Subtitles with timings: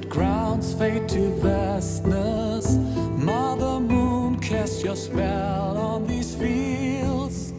[0.00, 2.78] Desert grounds fade to vastness.
[3.16, 7.54] Mother Moon, cast your spell on these fields.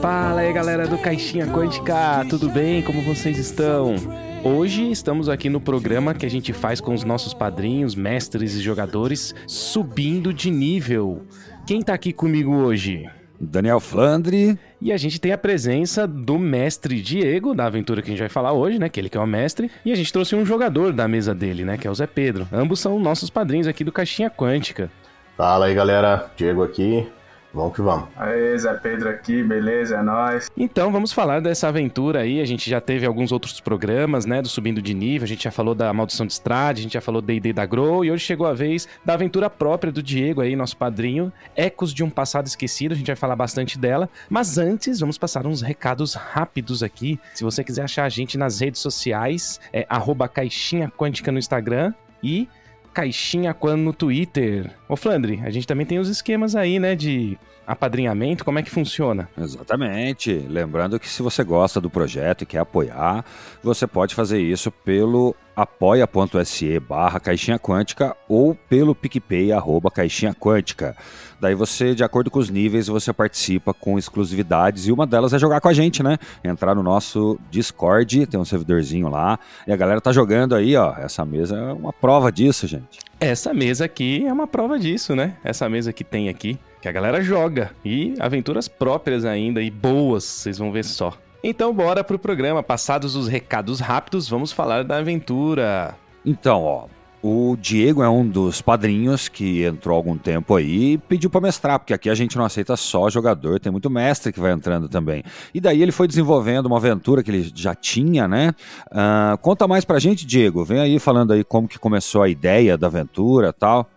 [0.00, 2.82] Fala aí galera do Caixinha Quântica, tudo bem?
[2.82, 3.94] Como vocês estão?
[4.42, 8.60] Hoje estamos aqui no programa que a gente faz com os nossos padrinhos, mestres e
[8.60, 11.22] jogadores, subindo de nível.
[11.66, 13.08] Quem tá aqui comigo hoje?
[13.42, 14.56] Daniel Flandre.
[14.80, 18.28] E a gente tem a presença do mestre Diego, da aventura que a gente vai
[18.28, 18.88] falar hoje, né?
[18.88, 19.70] Que ele que é o mestre.
[19.84, 21.76] E a gente trouxe um jogador da mesa dele, né?
[21.76, 22.46] Que é o Zé Pedro.
[22.52, 24.90] Ambos são nossos padrinhos aqui do Caixinha Quântica.
[25.36, 26.30] Fala aí, galera.
[26.36, 27.06] Diego aqui.
[27.54, 28.08] Vamos que vamos.
[28.16, 29.96] Aí, Zé Pedro aqui, beleza?
[29.96, 30.50] É nóis.
[30.56, 32.40] Então, vamos falar dessa aventura aí.
[32.40, 34.40] A gente já teve alguns outros programas, né?
[34.40, 35.24] Do Subindo de Nível.
[35.24, 37.66] A gente já falou da Maldição de Estrade, a gente já falou da D&D da
[37.66, 38.04] Grow.
[38.04, 41.30] E hoje chegou a vez da aventura própria do Diego aí, nosso padrinho.
[41.54, 42.92] Ecos de um Passado Esquecido.
[42.92, 44.08] A gente vai falar bastante dela.
[44.30, 47.20] Mas antes, vamos passar uns recados rápidos aqui.
[47.34, 51.92] Se você quiser achar a gente nas redes sociais, é arroba Caixinha Quântica no Instagram
[52.22, 52.48] e
[52.92, 54.70] Caixinha Quan no Twitter.
[54.88, 58.70] Ô Flandre, a gente também tem os esquemas aí, né, de apadrinhamento, como é que
[58.70, 59.28] funciona?
[59.38, 60.32] Exatamente.
[60.48, 63.24] Lembrando que se você gosta do projeto e quer apoiar,
[63.62, 70.96] você pode fazer isso pelo apoia.se barra caixinha quântica ou pelo picpay arroba caixinha quântica.
[71.42, 75.40] Daí você, de acordo com os níveis, você participa com exclusividades e uma delas é
[75.40, 76.16] jogar com a gente, né?
[76.44, 80.94] Entrar no nosso Discord, tem um servidorzinho lá e a galera tá jogando aí, ó.
[80.96, 83.00] Essa mesa é uma prova disso, gente.
[83.18, 85.36] Essa mesa aqui é uma prova disso, né?
[85.42, 90.22] Essa mesa que tem aqui, que a galera joga e aventuras próprias ainda e boas,
[90.22, 91.12] vocês vão ver só.
[91.42, 92.62] Então, bora pro programa.
[92.62, 95.96] Passados os recados rápidos, vamos falar da aventura.
[96.24, 96.86] Então, ó,
[97.22, 101.40] o Diego é um dos padrinhos que entrou há algum tempo aí e pediu para
[101.40, 104.88] mestrar, porque aqui a gente não aceita só jogador, tem muito mestre que vai entrando
[104.88, 105.22] também.
[105.54, 108.52] E daí ele foi desenvolvendo uma aventura que ele já tinha, né?
[108.88, 110.64] Uh, conta mais pra gente, Diego.
[110.64, 113.88] Vem aí falando aí como que começou a ideia da aventura tal.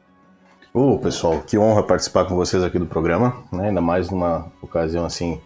[0.72, 3.70] Ô, pessoal, que honra participar com vocês aqui do programa, né?
[3.70, 5.40] Ainda mais numa ocasião assim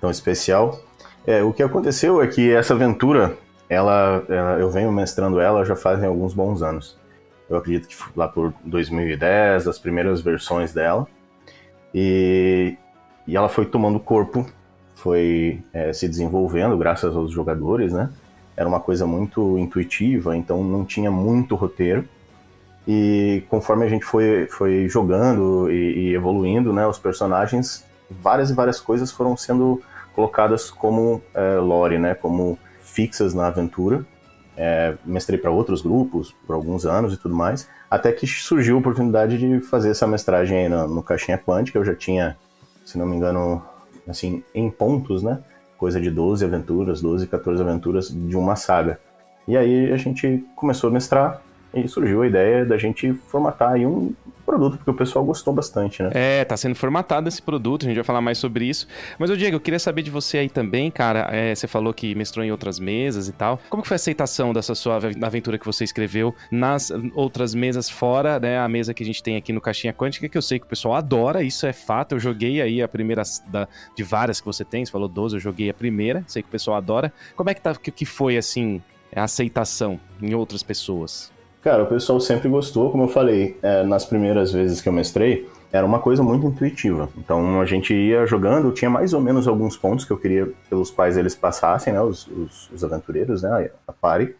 [0.00, 0.80] tão especial.
[1.26, 3.36] É, o que aconteceu é que essa aventura,
[3.68, 6.99] ela, ela, eu venho mestrando ela já fazem alguns bons anos.
[7.50, 11.06] Eu acredito que lá por 2010, as primeiras versões dela.
[11.92, 12.76] E,
[13.26, 14.46] e ela foi tomando corpo,
[14.94, 18.08] foi é, se desenvolvendo graças aos jogadores, né?
[18.56, 22.08] Era uma coisa muito intuitiva, então não tinha muito roteiro.
[22.86, 28.54] E conforme a gente foi, foi jogando e, e evoluindo, né, os personagens, várias e
[28.54, 29.82] várias coisas foram sendo
[30.14, 34.04] colocadas como é, lore, né, como fixas na aventura.
[34.56, 38.78] É, mestrei para outros grupos por alguns anos e tudo mais, até que surgiu a
[38.78, 41.78] oportunidade de fazer essa mestragem no, no Caixinha Quântica.
[41.78, 42.36] Eu já tinha,
[42.84, 43.62] se não me engano,
[44.08, 45.38] assim, em pontos, né?
[45.78, 49.00] Coisa de 12 aventuras, 12, 14 aventuras de uma saga.
[49.48, 51.42] E aí a gente começou a mestrar
[51.74, 54.12] e surgiu a ideia da gente formatar aí um
[54.50, 56.10] produto, porque o pessoal gostou bastante, né?
[56.12, 58.88] É, tá sendo formatado esse produto, a gente vai falar mais sobre isso.
[59.16, 61.28] Mas, ô Diego, eu queria saber de você aí também, cara.
[61.30, 63.60] É, você falou que mestrou em outras mesas e tal.
[63.70, 68.40] Como que foi a aceitação dessa sua aventura que você escreveu nas outras mesas fora,
[68.40, 68.58] né?
[68.58, 70.68] A mesa que a gente tem aqui no Caixinha Quântica, que eu sei que o
[70.68, 72.16] pessoal adora, isso é fato.
[72.16, 75.40] Eu joguei aí a primeira da, de várias que você tem, você falou 12, eu
[75.40, 77.12] joguei a primeira, sei que o pessoal adora.
[77.36, 78.82] Como é que, tá, que, que foi, assim,
[79.14, 81.32] a aceitação em outras pessoas?
[81.62, 85.46] Cara, o pessoal sempre gostou, como eu falei, é, nas primeiras vezes que eu mestrei,
[85.70, 87.08] era uma coisa muito intuitiva.
[87.18, 90.90] Então a gente ia jogando, tinha mais ou menos alguns pontos que eu queria pelos
[90.90, 94.34] quais eles passassem, né, os, os, os aventureiros, né, a pare.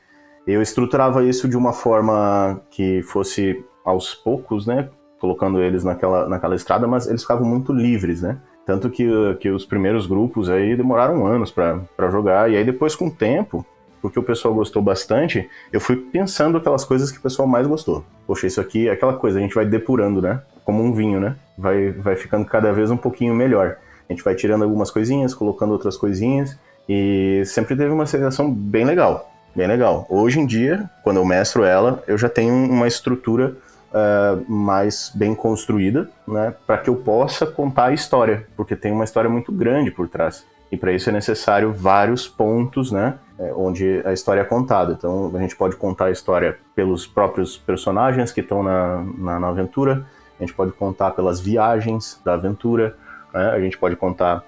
[0.47, 4.89] Eu estruturava isso de uma forma que fosse aos poucos, né,
[5.21, 8.39] colocando eles naquela, naquela estrada, mas eles ficavam muito livres, né.
[8.65, 9.07] Tanto que,
[9.41, 13.67] que os primeiros grupos aí demoraram anos para jogar, e aí depois com o tempo
[14.01, 18.05] porque o pessoal gostou bastante, eu fui pensando aquelas coisas que o pessoal mais gostou.
[18.27, 20.41] Poxa, isso aqui é aquela coisa, a gente vai depurando, né?
[20.65, 21.37] Como um vinho, né?
[21.57, 23.77] Vai, vai ficando cada vez um pouquinho melhor.
[24.09, 26.59] A gente vai tirando algumas coisinhas, colocando outras coisinhas,
[26.89, 29.31] e sempre teve uma sensação bem legal.
[29.55, 30.07] Bem legal.
[30.09, 33.57] Hoje em dia, quando eu mestro ela, eu já tenho uma estrutura
[33.91, 36.55] uh, mais bem construída, né?
[36.67, 40.45] Para que eu possa contar a história, porque tem uma história muito grande por trás.
[40.71, 43.15] E para isso é necessário vários pontos, né?
[43.41, 44.93] É, onde a história é contada.
[44.93, 49.49] Então a gente pode contar a história pelos próprios personagens que estão na, na, na,
[49.49, 50.07] aventura,
[50.39, 52.99] a gente pode contar pelas viagens da aventura,
[53.33, 53.49] né?
[53.49, 54.45] a gente pode contar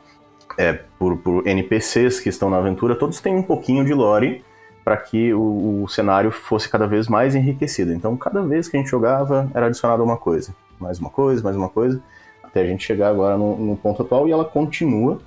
[0.58, 2.94] é, por, por, NPCs que estão na aventura.
[2.94, 4.44] Todos têm um pouquinho de lore
[4.84, 7.94] para que o, o, cenário fosse cada vez mais enriquecido.
[7.94, 11.56] Então cada vez que a gente jogava era adicionado uma coisa, mais uma coisa, mais
[11.56, 11.98] uma coisa,
[12.42, 15.18] até a gente chegar agora no, no ponto atual e ela continua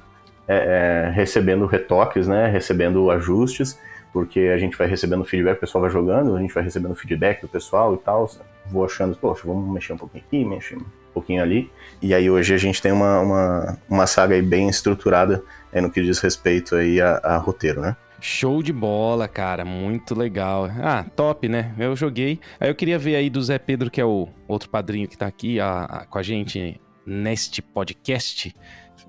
[0.48, 3.80] é, é, recebendo retoques, né, recebendo ajustes,
[4.14, 7.42] porque a gente vai recebendo feedback, o pessoal vai jogando, a gente vai recebendo feedback
[7.42, 8.30] do pessoal e tal.
[8.68, 11.70] Vou achando, poxa, vamos mexer um pouquinho aqui, mexer um pouquinho ali.
[12.02, 16.02] E aí hoje a gente tem uma, uma, uma saga bem estruturada é, no que
[16.02, 17.98] diz respeito aí a, a roteiro, né?
[18.22, 19.66] Show de bola, cara.
[19.66, 20.70] Muito legal.
[20.82, 21.76] Ah, top, né?
[21.78, 22.40] Eu joguei.
[22.60, 25.28] Aí eu queria ver aí do Zé Pedro, que é o outro padrinho que tá
[25.28, 28.56] aqui a, a, com a gente neste podcast.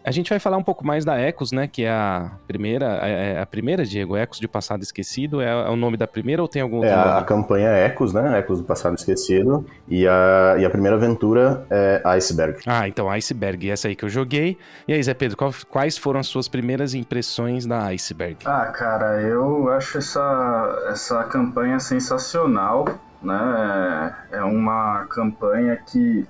[0.06, 1.66] A gente vai falar um pouco mais da Ecos, né?
[1.66, 5.40] Que é a primeira, é, é a primeira, Diego, Ecos de Passado Esquecido.
[5.40, 7.10] É, é, o nome da primeira ou tem algum outro é, nome?
[7.18, 8.38] A campanha Ecos, né?
[8.38, 9.66] Ecos do Passado Esquecido.
[9.88, 12.60] E a, e a primeira aventura é Iceberg.
[12.66, 14.56] Ah, então Iceberg, essa aí que eu joguei.
[14.86, 18.36] E aí, Zé Pedro, qual, quais foram as suas primeiras impressões da Iceberg?
[18.44, 22.84] Ah, cara, eu acho essa, essa campanha sensacional,
[23.20, 24.14] né?
[24.30, 26.24] É uma campanha que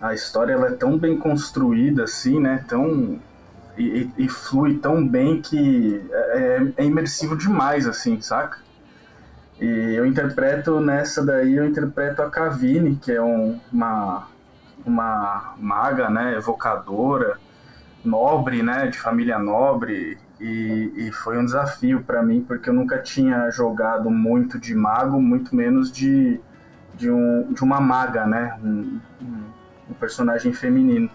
[0.00, 2.64] a história ela é tão bem construída assim, né?
[2.68, 3.20] Tão
[3.76, 8.58] e, e flui tão bem que é, é, imersivo demais, assim, saca?
[9.60, 14.28] E eu interpreto nessa daí, eu interpreto a Kavine, que é um, uma,
[14.84, 17.38] uma maga, né, evocadora,
[18.04, 22.98] nobre, né, de família nobre, e, e foi um desafio para mim, porque eu nunca
[22.98, 26.40] tinha jogado muito de mago, muito menos de,
[26.94, 29.00] de, um, de uma maga, né, um
[29.88, 31.10] um personagem feminino.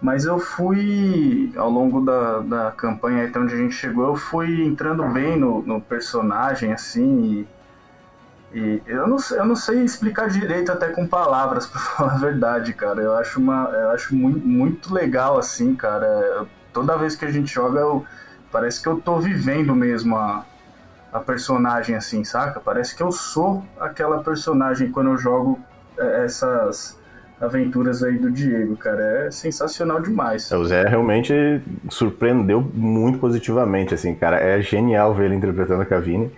[0.00, 4.62] Mas eu fui, ao longo da, da campanha até onde a gente chegou, eu fui
[4.62, 7.46] entrando bem no, no personagem, assim,
[8.52, 12.18] e, e, eu, não, eu não sei explicar direito até com palavras, pra falar a
[12.18, 13.00] verdade, cara.
[13.00, 16.46] Eu acho, uma, eu acho muito, muito legal, assim, cara.
[16.72, 18.04] Toda vez que a gente joga, eu,
[18.52, 20.44] parece que eu tô vivendo mesmo a,
[21.10, 22.60] a personagem, assim, saca?
[22.60, 25.58] Parece que eu sou aquela personagem quando eu jogo
[25.98, 26.98] é, essas
[27.40, 29.26] aventuras aí do Diego, cara.
[29.26, 30.50] É sensacional demais.
[30.50, 31.34] É, o Zé realmente
[31.88, 34.38] surpreendeu muito positivamente, assim, cara.
[34.38, 36.30] É genial ver ele interpretando a Cavini.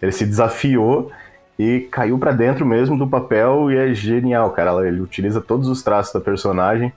[0.00, 1.10] Ele se desafiou
[1.58, 4.86] e caiu para dentro mesmo do papel e é genial, cara.
[4.86, 6.92] Ele utiliza todos os traços da personagem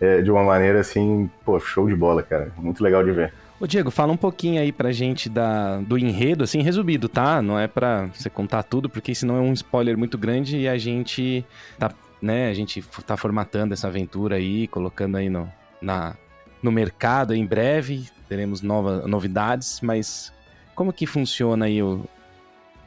[0.00, 2.50] é, de uma maneira assim, pô, show de bola, cara.
[2.56, 3.32] Muito legal de ver.
[3.60, 7.42] Ô Diego, fala um pouquinho aí pra gente da, do enredo, assim, resumido, tá?
[7.42, 10.78] Não é pra você contar tudo, porque senão é um spoiler muito grande e a
[10.78, 11.44] gente
[11.76, 12.48] tá né?
[12.48, 15.50] A gente tá formatando essa aventura aí, colocando aí no,
[15.80, 16.14] na,
[16.62, 18.08] no mercado em breve.
[18.28, 20.32] Teremos nova, novidades, mas
[20.74, 22.04] como que funciona aí o,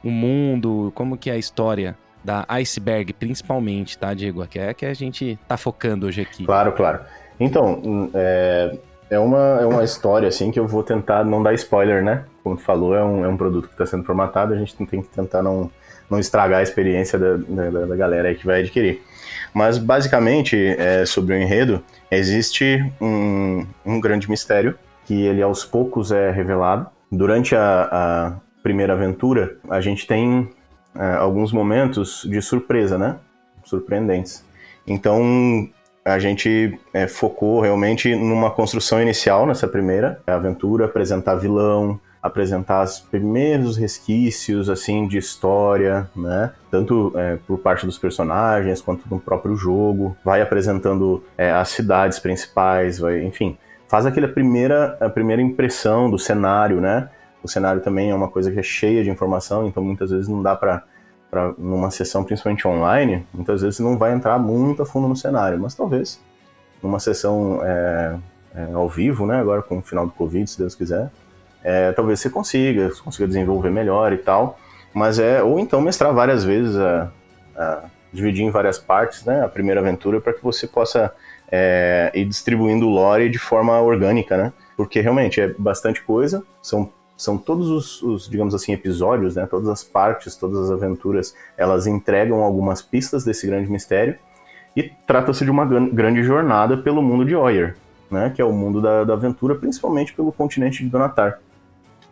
[0.04, 0.92] o mundo?
[0.96, 4.46] Como que é a história da Iceberg, principalmente, tá, Diego?
[4.48, 6.46] Que é que a gente tá focando hoje aqui.
[6.46, 7.00] Claro, claro.
[7.40, 8.78] Então, hum, é,
[9.10, 12.26] é, uma, é uma história, assim, que eu vou tentar não dar spoiler, né?
[12.44, 15.02] Como tu falou, é um, é um produto que está sendo formatado, a gente tem
[15.02, 15.70] que tentar não,
[16.10, 19.02] não estragar a experiência da, da, da galera que vai adquirir.
[19.54, 26.12] Mas basicamente, é, sobre o enredo, existe um, um grande mistério que ele aos poucos
[26.12, 26.88] é revelado.
[27.12, 28.34] Durante a, a
[28.64, 30.50] primeira aventura, a gente tem
[30.96, 33.18] é, alguns momentos de surpresa, né?
[33.64, 34.44] Surpreendentes.
[34.88, 35.70] Então,
[36.04, 43.00] a gente é, focou realmente numa construção inicial nessa primeira aventura, apresentar vilão, apresentar os
[43.00, 46.52] primeiros resquícios assim de história, né?
[46.70, 50.16] Tanto é, por parte dos personagens quanto no próprio jogo.
[50.24, 53.58] Vai apresentando é, as cidades principais, vai, enfim,
[53.88, 57.10] faz aquela primeira a primeira impressão do cenário, né?
[57.44, 60.44] O cenário também é uma coisa que é cheia de informação, então muitas vezes não
[60.44, 60.84] dá para
[61.30, 65.58] para numa sessão principalmente online, muitas vezes não vai entrar muito a fundo no cenário,
[65.58, 66.22] mas talvez
[66.84, 68.18] numa sessão é,
[68.54, 69.40] é, ao vivo, né?
[69.40, 71.10] Agora com o final do Covid, se Deus quiser,
[71.64, 74.60] é, talvez você consiga, você consiga desenvolver melhor e tal.
[74.94, 77.12] Mas é, ou então mestrar várias vezes, a,
[77.56, 81.14] a dividir em várias partes, né, a primeira aventura, para que você possa
[81.52, 84.54] é, ir distribuindo o lore de forma orgânica, né?
[84.76, 89.46] Porque realmente é bastante coisa, são, são todos os, os, digamos assim, episódios, né?
[89.46, 94.16] Todas as partes, todas as aventuras, elas entregam algumas pistas desse grande mistério
[94.76, 97.76] e trata-se de uma grande jornada pelo mundo de Oyer,
[98.10, 98.32] né?
[98.34, 101.40] Que é o mundo da, da aventura, principalmente pelo continente de Donatar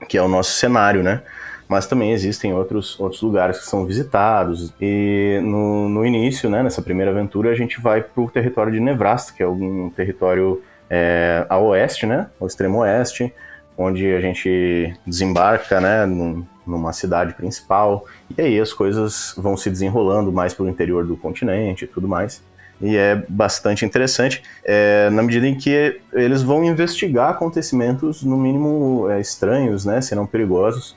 [0.08, 1.22] que é o nosso cenário, né?
[1.68, 4.74] Mas também existem outros, outros lugares que são visitados.
[4.82, 8.80] E no, no início, né, nessa primeira aventura, a gente vai para o território de
[8.80, 12.28] Nebraska, que é um território é, a oeste, né?
[12.40, 13.32] Ao extremo oeste,
[13.78, 18.06] onde a gente desembarca, né, num, numa cidade principal.
[18.36, 22.42] E aí as coisas vão se desenrolando mais pelo interior do continente e tudo mais
[22.82, 29.10] e é bastante interessante é, na medida em que eles vão investigar acontecimentos no mínimo
[29.10, 30.96] é, estranhos, né, se não perigosos,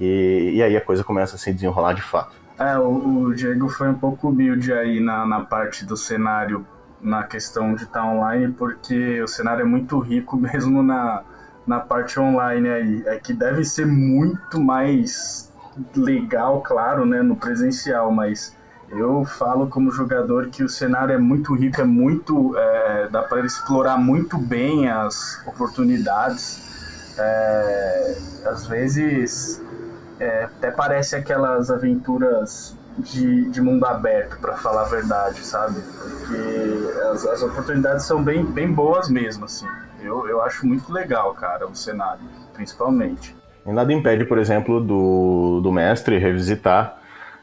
[0.00, 2.32] e, e, aí a coisa começa a se desenrolar de fato.
[2.58, 6.66] É, o, o Diego foi um pouco humilde aí na, na parte do cenário,
[7.00, 11.22] na questão de estar online, porque o cenário é muito rico mesmo na,
[11.66, 13.02] na parte online aí.
[13.06, 15.52] É que deve ser muito mais
[15.94, 18.56] legal, claro, né, no presencial, mas
[18.90, 22.56] eu falo como jogador que o cenário é muito rico, é muito.
[22.56, 26.68] É, dá para explorar muito bem as oportunidades.
[27.18, 28.16] É,
[28.46, 29.62] às vezes
[30.18, 35.80] é, até parece aquelas aventuras de, de mundo aberto, para falar a verdade, sabe?
[35.80, 39.66] Porque as, as, oportunidades são bem, bem boas mesmo, assim.
[40.02, 43.36] Eu, eu acho muito legal, cara, o cenário, principalmente.
[43.64, 46.98] E nada impede, por exemplo, do, do mestre revisitar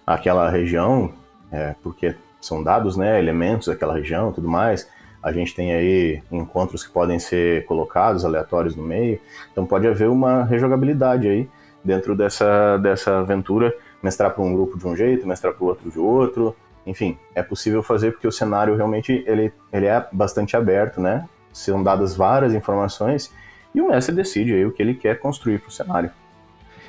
[0.06, 1.12] aquela região,
[1.52, 4.88] é, porque são dados, né, elementos daquela região tudo mais.
[5.22, 9.20] A gente tem aí encontros que podem ser colocados aleatórios no meio,
[9.52, 11.50] então pode haver uma rejogabilidade aí
[11.84, 15.90] dentro dessa, dessa aventura mestrar para um grupo de um jeito, mestrar para o outro
[15.90, 16.56] de outro.
[16.86, 21.28] Enfim, é possível fazer porque o cenário realmente ele, ele é bastante aberto, né?
[21.52, 23.34] São dadas várias informações
[23.74, 26.12] e o mestre decide aí o que ele quer construir para o cenário.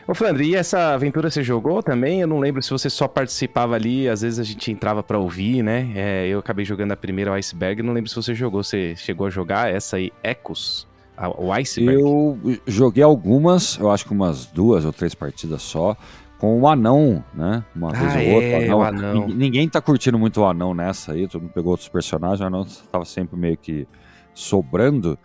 [0.08, 2.22] Ô, Flandre, e essa aventura você jogou também?
[2.22, 5.62] Eu não lembro se você só participava ali, às vezes a gente entrava para ouvir,
[5.62, 5.92] né?
[5.94, 8.64] É, eu acabei jogando a primeira, Iceberg, não lembro se você jogou.
[8.64, 10.88] Você chegou a jogar essa aí, Ecos?
[11.36, 12.00] O Iceberg?
[12.00, 15.94] Eu joguei algumas, eu acho que umas duas ou três partidas só
[16.38, 17.62] com o anão, né?
[17.76, 18.48] Uma vez ah, ou outra.
[18.48, 18.82] É, anão.
[18.82, 19.28] Anão.
[19.28, 22.66] Ninguém tá curtindo muito o anão nessa aí, todo mundo pegou outros personagens, o anão
[22.90, 23.86] tava sempre meio que
[24.32, 25.18] sobrando.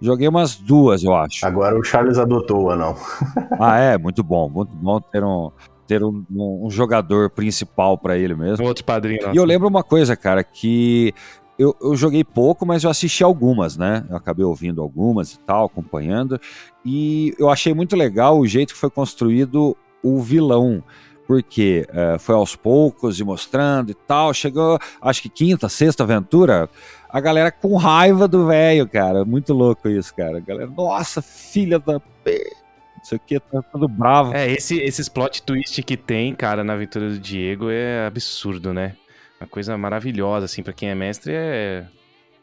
[0.00, 1.44] Joguei umas duas, eu acho.
[1.46, 2.94] Agora o Charles adotou o anão.
[3.58, 5.50] ah, é, muito bom, muito bom ter um,
[5.86, 8.64] ter um, um, um jogador principal para ele mesmo.
[8.64, 9.20] Um outro padrinho.
[9.22, 9.34] Nossa.
[9.34, 11.14] E eu lembro uma coisa, cara, que
[11.58, 14.04] eu, eu, joguei pouco, mas eu assisti algumas, né?
[14.10, 16.38] Eu acabei ouvindo algumas e tal, acompanhando.
[16.84, 20.82] E eu achei muito legal o jeito que foi construído o vilão.
[21.26, 24.32] Porque é, foi aos poucos e mostrando e tal.
[24.32, 26.70] Chegou, acho que quinta, sexta aventura,
[27.08, 29.24] a galera com raiva do velho, cara.
[29.24, 30.38] Muito louco isso, cara.
[30.38, 31.94] A galera, nossa, filha da.
[31.94, 34.34] Não sei o que, tá tudo bravo.
[34.34, 38.96] É, esse, esses plot twist que tem, cara, na aventura do Diego é absurdo, né?
[39.40, 41.86] Uma coisa maravilhosa, assim, para quem é mestre é.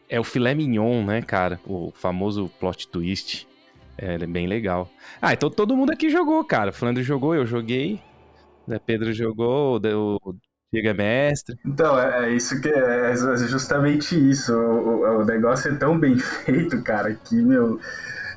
[0.06, 1.58] É o filé mignon, né, cara?
[1.66, 3.48] O famoso plot twist.
[3.96, 4.90] É, é bem legal.
[5.20, 6.72] Ah, então todo mundo aqui jogou, cara.
[6.72, 8.00] Flandre jogou, eu joguei.
[8.66, 10.34] Né, Pedro jogou, o
[10.72, 11.56] Diego é mestre.
[11.64, 14.52] Então, é, é isso que é, é justamente isso.
[14.54, 17.80] O, o, negócio é tão bem feito, cara, que, meu.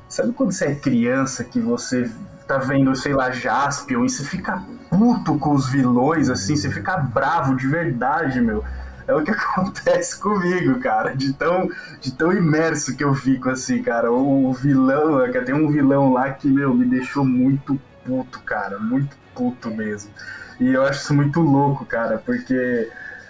[0.09, 2.09] Sabe quando você é criança que você
[2.47, 6.95] tá vendo, sei lá, Jaspion e você fica puto com os vilões, assim, você fica
[6.97, 8.63] bravo de verdade, meu
[9.07, 11.15] é o que acontece comigo, cara.
[11.15, 11.69] De tão,
[12.01, 14.11] de tão imerso que eu fico, assim, cara.
[14.11, 18.77] O, o vilão, é tem um vilão lá que, meu, me deixou muito puto, cara.
[18.77, 20.11] Muito puto mesmo.
[20.59, 22.89] E eu acho isso muito louco, cara, porque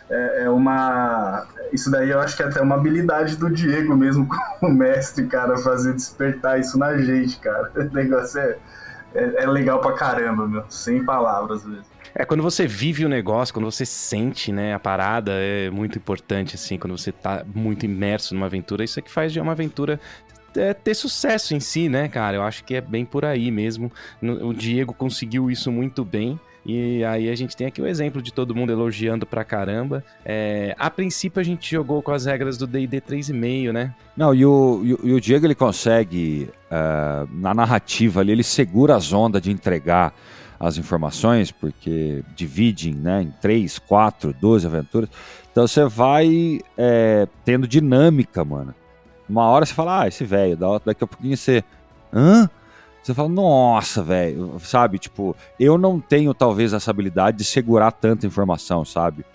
[0.10, 1.46] é, é, uma.
[1.74, 4.28] Isso daí eu acho que é até uma habilidade do Diego mesmo,
[4.60, 7.72] como mestre, cara, fazer despertar isso na gente, cara.
[7.76, 8.58] O negócio é,
[9.14, 10.64] é, é legal pra caramba, meu.
[10.70, 11.98] Sem palavras mesmo.
[12.16, 16.56] É, quando você vive o negócio, quando você sente, né, a parada, é muito importante,
[16.56, 20.00] assim, quando você tá muito imerso numa aventura, isso é que faz de uma aventura
[20.58, 22.38] é, ter sucesso em si, né, cara?
[22.38, 23.92] Eu acho que é bem por aí mesmo.
[24.22, 26.40] O Diego conseguiu isso muito bem.
[26.66, 30.04] E aí a gente tem aqui o exemplo de todo mundo elogiando pra caramba.
[30.26, 33.96] É, a princípio a gente jogou com as regras do D&D 3,5, né?
[34.18, 39.14] Não, e o, e o Diego ele consegue, uh, na narrativa ali, ele segura as
[39.14, 40.14] ondas de entregar
[40.60, 45.10] as informações, porque dividem né, em 3, 4, 12 aventuras.
[45.50, 48.76] Então você vai é, tendo dinâmica, mano.
[49.30, 51.64] Uma hora você fala, ah, esse velho, daqui a pouquinho você.
[52.14, 52.50] Hã?
[53.02, 55.00] Você fala, nossa, velho, sabe?
[55.00, 59.26] Tipo, eu não tenho talvez essa habilidade de segurar tanta informação, sabe?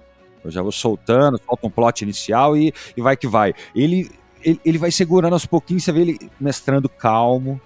[0.45, 3.55] Eu já vou soltando, falta um plot inicial e, e vai que vai.
[3.75, 4.11] Ele,
[4.43, 7.61] ele, ele vai segurando aos pouquinhos, você vê ele mestrando calmo,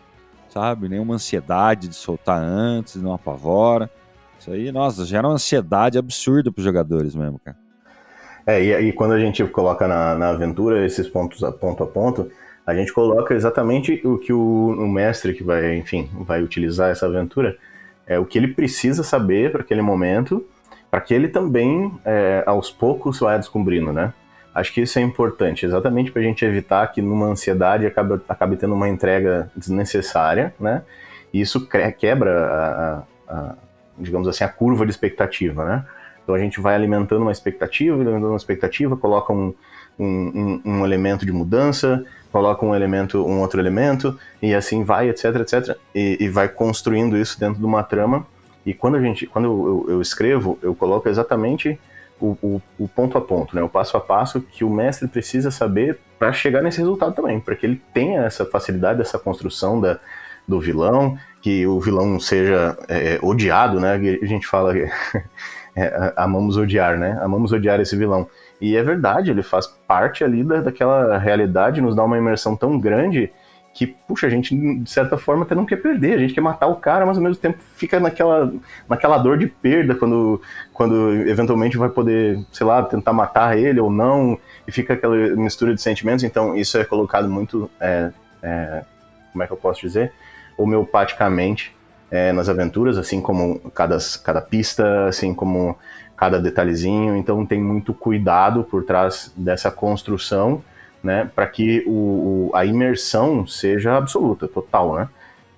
[0.49, 0.89] sabe?
[0.89, 3.91] Nenhuma ansiedade de soltar antes, não apavora.
[4.39, 7.66] Isso aí, nossa, gera uma ansiedade absurda para os jogadores mesmo, cara.
[8.47, 11.87] É, e, e, quando a gente coloca na, na aventura esses pontos a ponto a
[11.87, 12.31] ponto,
[12.65, 14.39] a gente coloca exatamente o que o,
[14.79, 17.57] o mestre que vai, enfim, vai utilizar essa aventura,
[18.07, 20.47] é o que ele precisa saber para aquele momento,
[20.91, 24.13] para que ele também, é, aos poucos, vá descobrindo, né?
[24.55, 28.57] Acho que isso é importante, exatamente para a gente evitar que numa ansiedade acabe, acabe
[28.57, 30.83] tendo uma entrega desnecessária, né?
[31.33, 33.55] E isso quebra, a, a,
[33.99, 35.85] digamos assim, a curva de expectativa, né?
[36.27, 39.55] Então a gente vai alimentando uma expectativa, alimentando uma expectativa, coloca um,
[39.97, 45.37] um, um, elemento de mudança, coloca um elemento, um outro elemento, e assim vai, etc,
[45.37, 48.27] etc, e, e vai construindo isso dentro de uma trama.
[48.67, 51.79] E quando a gente, quando eu, eu, escrevo, eu coloco exatamente
[52.21, 53.63] o, o, o, ponto a ponto, né?
[53.63, 57.55] o passo a passo que o mestre precisa saber para chegar nesse resultado também, para
[57.55, 60.01] que ele tenha essa facilidade, essa construção da,
[60.49, 63.93] do vilão, que o vilão seja é, odiado, né?
[63.93, 64.75] A gente fala
[65.77, 67.19] é, amamos odiar, né?
[67.21, 68.27] Amamos odiar esse vilão.
[68.61, 72.79] E é verdade, ele faz parte ali da, daquela realidade, nos dá uma imersão tão
[72.79, 73.31] grande
[73.75, 76.67] que, puxa, a gente, de certa forma, até não quer perder, a gente quer matar
[76.67, 78.51] o cara, mas ao mesmo tempo fica naquela,
[78.89, 80.41] naquela dor de perda quando,
[80.73, 85.75] quando eventualmente vai poder, sei lá, tentar matar ele ou não, e fica aquela mistura
[85.75, 88.11] de sentimentos, então isso é colocado muito, é,
[88.43, 88.83] é,
[89.31, 90.11] como é que eu posso dizer,
[90.57, 91.76] homeopaticamente
[92.17, 95.77] é, nas aventuras, assim como cada, cada pista, assim como
[96.17, 100.65] cada detalhezinho, então tem muito cuidado por trás dessa construção,
[101.05, 105.09] né, para que o, o, a imersão seja absoluta, total, né?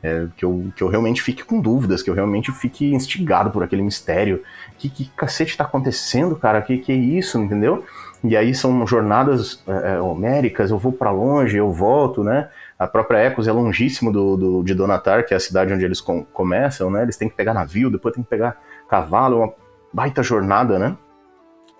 [0.00, 3.65] É, que, eu, que eu realmente fique com dúvidas, que eu realmente fique instigado por
[3.65, 4.45] aquele mistério.
[4.79, 6.62] Que, que cacete está acontecendo, cara?
[6.62, 7.85] Que, que é isso, entendeu?
[8.23, 12.49] E aí são jornadas é, é homéricas, eu vou para longe, eu volto, né?
[12.79, 16.01] A própria Ecos é longíssimo do, do, de Donatar, que é a cidade onde eles
[16.01, 17.03] com, começam, né?
[17.03, 18.57] Eles têm que pegar navio, depois tem que pegar
[18.89, 19.55] cavalo, é uma
[19.93, 20.97] baita jornada, né?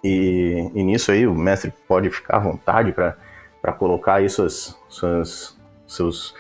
[0.03, 5.57] E, e nisso aí o mestre pode ficar à vontade para colocar aí suas, suas,
[5.87, 6.35] seus,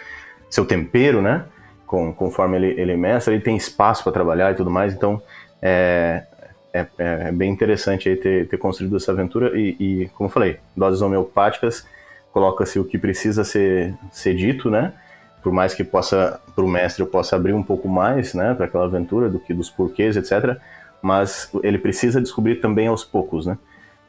[0.50, 1.44] seu tempero, né?
[1.86, 5.22] Com, conforme ele, ele mestra, ele tem espaço para trabalhar e tudo mais, então
[5.62, 6.24] é,
[6.72, 10.58] é, é bem interessante aí ter, ter construído essa aventura e, e, como eu falei,
[10.76, 11.86] doses homeopáticas,
[12.32, 14.92] coloca-se o que precisa ser, ser dito, né?
[15.42, 18.66] Por mais que possa, para o mestre, eu possa abrir um pouco mais, né, para
[18.66, 20.58] aquela aventura do que dos porquês, etc.
[21.00, 23.56] Mas ele precisa descobrir também aos poucos, né?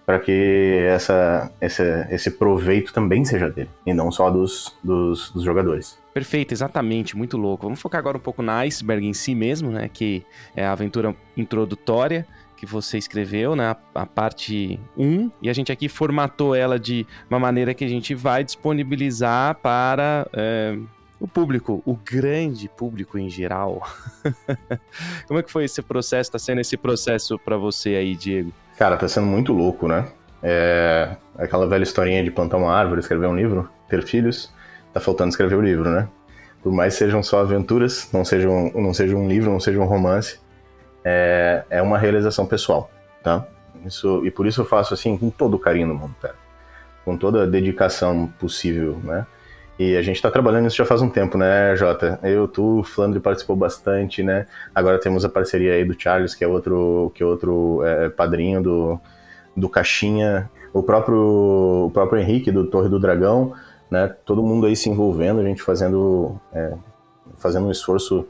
[0.09, 5.43] para que essa, esse, esse proveito também seja dele, e não só dos, dos, dos,
[5.43, 5.99] jogadores.
[6.11, 7.67] Perfeito, exatamente, muito louco.
[7.67, 9.87] Vamos focar agora um pouco na Iceberg em si mesmo, né?
[9.87, 12.25] Que é a aventura introdutória
[12.59, 13.67] que você escreveu, né?
[13.67, 17.87] A, a parte 1, e a gente aqui formatou ela de uma maneira que a
[17.87, 20.27] gente vai disponibilizar para.
[20.33, 20.77] É,
[21.21, 23.81] o público, o grande público em geral.
[25.27, 26.29] Como é que foi esse processo?
[26.29, 28.53] Está sendo esse processo para você aí, Diego?
[28.77, 30.07] Cara, tá sendo muito louco, né?
[30.41, 34.53] É aquela velha historinha de plantar uma árvore, escrever um livro, ter filhos,
[34.93, 36.07] tá faltando escrever o livro, né?
[36.63, 39.85] Por mais sejam só aventuras, não seja um, não seja um livro, não seja um
[39.85, 40.39] romance,
[41.03, 42.89] é, é uma realização pessoal,
[43.23, 43.45] tá?
[43.85, 46.15] Isso, e por isso eu faço assim com todo o carinho no mundo.
[47.05, 49.25] Com toda a dedicação possível, né?
[49.79, 52.19] E a gente está trabalhando nisso já faz um tempo, né, Jota?
[52.21, 54.45] Eu, tu, o Flandre participou bastante, né?
[54.75, 58.61] Agora temos a parceria aí do Charles, que é outro, que é outro é, padrinho
[58.61, 58.99] do,
[59.55, 60.49] do Caixinha.
[60.73, 63.53] O próprio, o próprio Henrique, do Torre do Dragão,
[63.89, 64.13] né?
[64.25, 66.73] Todo mundo aí se envolvendo, a gente fazendo, é,
[67.37, 68.27] fazendo um esforço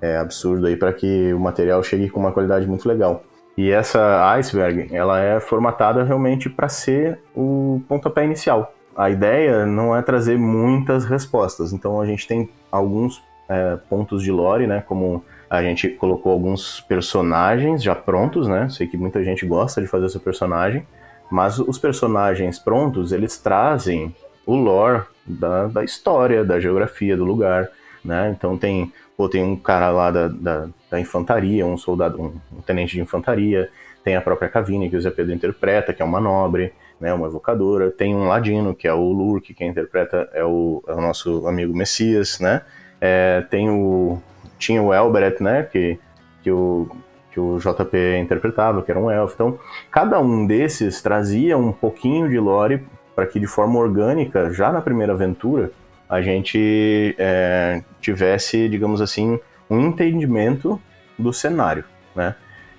[0.00, 3.24] é, absurdo aí para que o material chegue com uma qualidade muito legal.
[3.56, 9.96] E essa iceberg, ela é formatada realmente para ser o pontapé inicial a ideia não
[9.96, 11.72] é trazer muitas respostas.
[11.72, 14.82] Então a gente tem alguns é, pontos de lore, né?
[14.86, 18.68] Como a gente colocou alguns personagens já prontos, né?
[18.68, 20.86] Sei que muita gente gosta de fazer seu personagem,
[21.30, 27.70] mas os personagens prontos eles trazem o lore da, da história, da geografia do lugar,
[28.04, 28.34] né?
[28.36, 32.62] Então tem, pô, tem um cara lá da, da, da infantaria, um soldado, um, um,
[32.62, 33.70] tenente de infantaria,
[34.02, 37.26] tem a própria Cavini que o Zé Pedro interpreta, que é uma nobre, né, uma
[37.26, 37.90] evocadora.
[37.90, 41.76] Tem um ladino, que é o Lurk, quem interpreta é o, é o nosso amigo
[41.76, 42.62] Messias, né?
[43.00, 44.20] É, tem o,
[44.58, 45.98] tinha o Elberet, né, que,
[46.42, 46.88] que, o,
[47.30, 49.34] que o JP interpretava, que era um elfo.
[49.34, 49.58] Então,
[49.90, 52.84] cada um desses trazia um pouquinho de lore
[53.14, 55.72] para que, de forma orgânica, já na primeira aventura,
[56.10, 59.38] a gente é, tivesse, digamos assim,
[59.70, 60.82] um entendimento
[61.16, 61.84] do cenário,
[62.16, 62.34] né?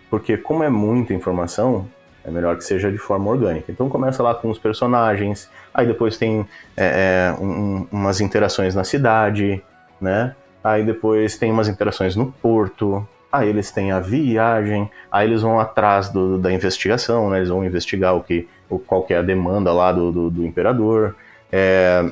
[0.10, 1.88] Porque como é muita informação,
[2.26, 3.72] é melhor que seja de forma orgânica.
[3.72, 8.84] Então começa lá com os personagens, aí depois tem é, é, um, umas interações na
[8.84, 9.64] cidade,
[10.02, 10.36] né?
[10.62, 15.58] Aí depois tem umas interações no porto, aí eles têm a viagem, aí eles vão
[15.58, 17.38] atrás do, da investigação, né?
[17.38, 20.46] Eles vão investigar o que, o, qual que é a demanda lá do, do, do
[20.46, 21.16] imperador.
[21.50, 22.12] É,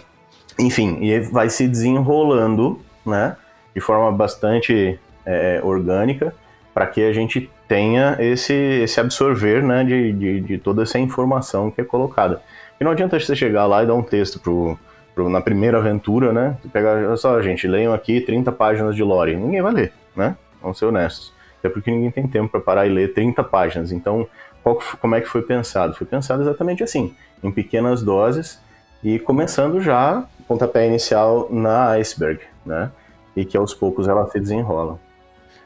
[0.59, 3.35] enfim, e vai se desenrolando, né?
[3.73, 6.33] De forma bastante é, orgânica,
[6.73, 11.69] para que a gente tenha esse, esse absorver né, de, de, de, toda essa informação
[11.69, 12.41] que é colocada.
[12.79, 14.77] E não adianta você chegar lá e dar um texto pro,
[15.13, 16.57] pro, na primeira aventura, né?
[16.73, 19.35] Pegar, olha só, gente, leiam aqui 30 páginas de lore.
[19.35, 20.35] Ninguém vai ler, né?
[20.61, 21.33] Vamos ser honestos.
[21.59, 23.91] Até porque ninguém tem tempo para parar e ler 30 páginas.
[23.91, 24.27] Então,
[24.63, 25.93] qual, como é que foi pensado?
[25.93, 28.59] Foi pensado exatamente assim, em pequenas doses
[29.03, 32.91] e começando já pontapé inicial na iceberg, né?
[33.35, 34.99] E que aos poucos ela se desenrola.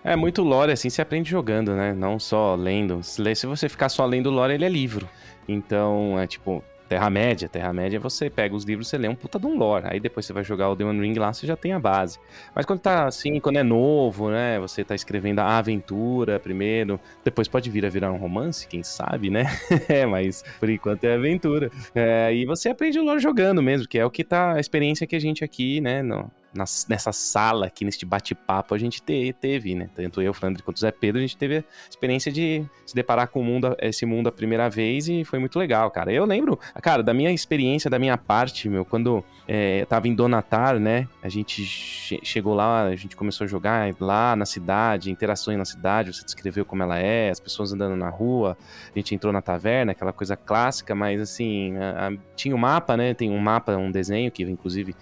[0.04, 1.94] É muito lore, assim, se aprende jogando, né?
[1.94, 3.02] Não só lendo.
[3.02, 5.08] Se você ficar só lendo lore, ele é livro.
[5.48, 6.62] Então, é tipo,
[6.94, 7.50] Terra-média.
[7.50, 9.86] Terra-média você pega os livros, você lê um puta de um lore.
[9.88, 12.20] Aí depois você vai jogar o The One Ring lá, você já tem a base.
[12.54, 14.60] Mas quando tá assim, quando é novo, né?
[14.60, 19.32] Você tá escrevendo a aventura primeiro, depois pode vir a virar um romance, quem sabe,
[19.32, 19.46] né?
[19.90, 21.72] é, mas por enquanto é aventura.
[21.96, 25.08] É, e você aprende o lore jogando mesmo, que é o que tá a experiência
[25.08, 29.76] que a gente aqui, né, no, nessa sala aqui, neste bate-papo, a gente te, teve,
[29.76, 29.90] né?
[29.96, 33.28] Tanto eu, Flandre, quanto o Zé Pedro, a gente teve a experiência de se deparar
[33.28, 36.12] com o mundo, esse mundo a primeira vez e foi muito legal, cara.
[36.12, 40.80] Eu lembro, cara, da minha experiência, da minha parte, meu, quando é, tava em Donatar,
[40.80, 41.08] né?
[41.22, 45.66] A gente che chegou lá, a gente começou a jogar lá na cidade, interações na
[45.66, 48.58] cidade, você descreveu como ela é, as pessoas andando na rua,
[48.94, 52.96] a gente entrou na taverna, aquela coisa clássica, mas assim, a, a, tinha um mapa,
[52.96, 53.14] né?
[53.14, 54.96] Tem um mapa, um desenho que inclusive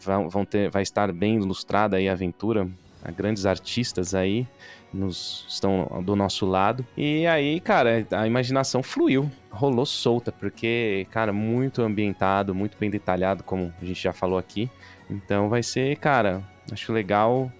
[0.00, 2.68] vão, vão ter, vai estar bem ilustrada aí a aventura.
[3.04, 4.46] Há grandes artistas aí
[4.92, 6.84] nos estão do nosso lado.
[6.96, 13.44] E aí, cara, a imaginação fluiu, rolou solta, porque, cara, muito ambientado, muito bem detalhado,
[13.44, 14.70] como a gente já falou aqui.
[15.08, 17.50] Então vai ser, cara, acho legal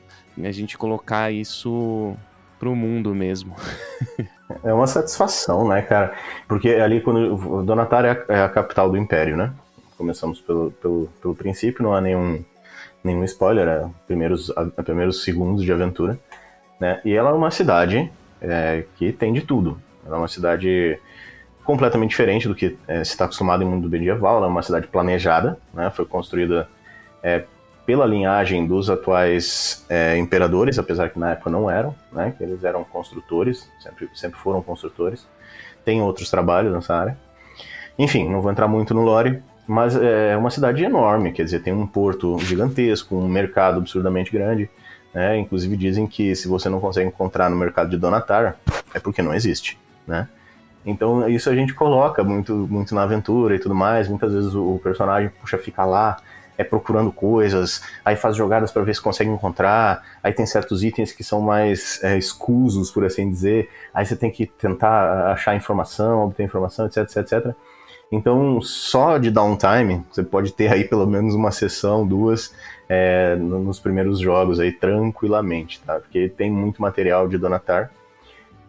[0.42, 2.16] a gente colocar isso
[2.58, 3.54] pro mundo mesmo.
[4.64, 6.14] é uma satisfação, né, cara?
[6.48, 9.52] Porque ali quando Donatar é a, é a capital do Império, né?
[9.96, 12.44] Começamos pelo, pelo, pelo princípio, não há nenhum,
[13.02, 16.18] nenhum spoiler, é primeiros, a, primeiros segundos de aventura.
[16.78, 17.00] Né?
[17.04, 19.80] E ela é uma cidade é, que tem de tudo.
[20.04, 20.98] Ela é uma cidade
[21.64, 24.36] completamente diferente do que é, se está acostumado em mundo medieval.
[24.36, 25.90] Ela é uma cidade planejada, né?
[25.90, 26.68] foi construída
[27.22, 27.44] é,
[27.84, 32.34] pela linhagem dos atuais é, imperadores, apesar que na época não eram, né?
[32.36, 35.26] que eles eram construtores, sempre, sempre foram construtores.
[35.84, 37.18] Tem outros trabalhos nessa área.
[37.98, 41.72] Enfim, não vou entrar muito no lore, mas é uma cidade enorme, quer dizer, tem
[41.72, 44.70] um porto gigantesco, um mercado absurdamente grande.
[45.12, 45.38] Né?
[45.38, 48.56] Inclusive dizem que se você não consegue encontrar no mercado de Donatar,
[48.94, 49.78] é porque não existe.
[50.06, 50.28] Né?
[50.84, 54.08] Então isso a gente coloca muito, muito na aventura e tudo mais.
[54.08, 56.18] Muitas vezes o personagem puxa fica lá
[56.58, 60.02] é procurando coisas, aí faz jogadas para ver se consegue encontrar.
[60.22, 63.68] Aí tem certos itens que são mais é, escusos, por assim dizer.
[63.92, 67.54] Aí você tem que tentar achar informação, obter informação, etc, etc, etc.
[68.10, 72.54] Então, só de downtime, você pode ter aí pelo menos uma sessão, duas,
[72.88, 75.98] é, nos primeiros jogos aí, tranquilamente, tá?
[75.98, 77.90] Porque tem muito material de Donatar.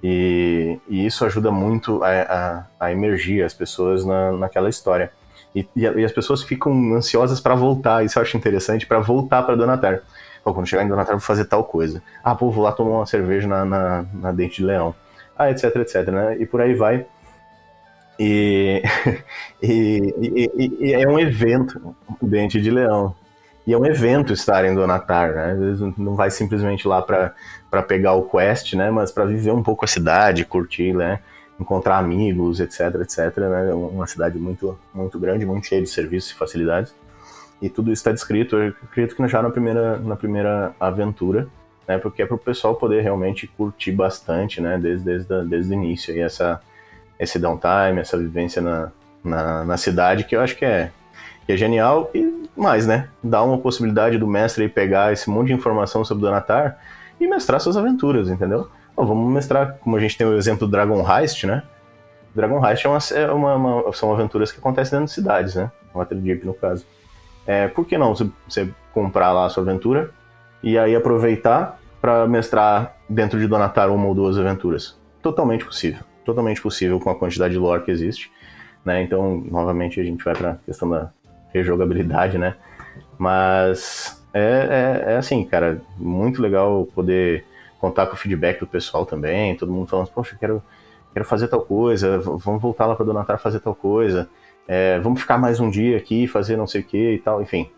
[0.04, 5.12] E, e isso ajuda muito a, a, a, emergir as pessoas na, naquela história.
[5.56, 9.44] E, e, e as pessoas ficam ansiosas para voltar, isso eu acho interessante, para voltar
[9.44, 10.02] para Donatar.
[10.44, 12.02] Pô, quando chegar em Donatar, vou fazer tal coisa.
[12.24, 14.96] Ah, pô, vou lá tomar uma cerveja na, na, na Dente de Leão.
[15.38, 16.38] Ah, etc, etc, né?
[16.40, 17.06] E por aí vai.
[19.60, 23.16] E, e, e, e, é um evento, Dente de Leão.
[23.66, 25.52] E é um evento estar em Donatar, né?
[25.52, 28.92] Às vezes não vai simplesmente lá para pegar o quest, né?
[28.92, 31.20] Mas para viver um pouco a cidade, curtir, né?
[31.60, 33.74] Encontrar amigos, etc, etc, né?
[33.74, 36.96] Uma cidade muito, muito grande, muito cheia de serviços e facilidades.
[37.62, 41.48] E tudo isso está descrito, eu acredito que já na primeira, na primeira aventura,
[41.88, 41.98] né?
[41.98, 44.78] Porque é para o pessoal poder realmente curtir bastante, né?
[44.78, 46.16] Desde, desde, desde o início.
[46.16, 46.62] E essa
[47.20, 48.92] esse downtime, essa vivência na,
[49.24, 50.92] na, na, cidade, que eu acho que é,
[51.46, 52.10] que é genial.
[52.14, 53.10] E mais, né?
[53.24, 56.80] Dá uma possibilidade do mestre aí pegar esse monte de informação sobre Donatar
[57.20, 58.70] e mestrar suas aventuras, entendeu?
[58.96, 61.64] Vamos mestrar, como a gente tem o exemplo do Dragon Heist, né?
[62.34, 65.72] Dragon Heist é uma, é uma, uma, são aventuras que acontecem dentro de cidades, né?
[65.94, 66.86] Waterdeep, no caso.
[67.46, 70.12] É, por que não você comprar lá a sua aventura
[70.62, 74.98] e aí aproveitar para mestrar dentro de Donatar uma ou duas aventuras?
[75.22, 78.30] Totalmente possível totalmente possível com a quantidade de lore que existe.
[78.86, 79.02] Né?
[79.02, 81.12] Então, novamente, a gente vai para a questão da
[81.54, 82.56] rejogabilidade, né?
[83.18, 87.46] Mas é, é, é, assim, cara, muito legal poder
[87.80, 90.62] contar com o feedback do pessoal também, todo mundo falando, poxa, quero,
[91.14, 94.30] quero fazer tal coisa, vamos voltar lá para Donatar fazer tal coisa,
[94.68, 97.70] é, vamos ficar mais um dia aqui, fazer não sei o que e tal, enfim.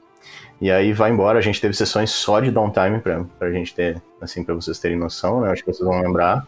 [0.59, 4.01] E aí vai embora, a gente teve sessões só de downtime pra, pra gente ter,
[4.21, 5.51] assim, pra vocês terem noção, né?
[5.51, 6.45] Acho que vocês vão lembrar.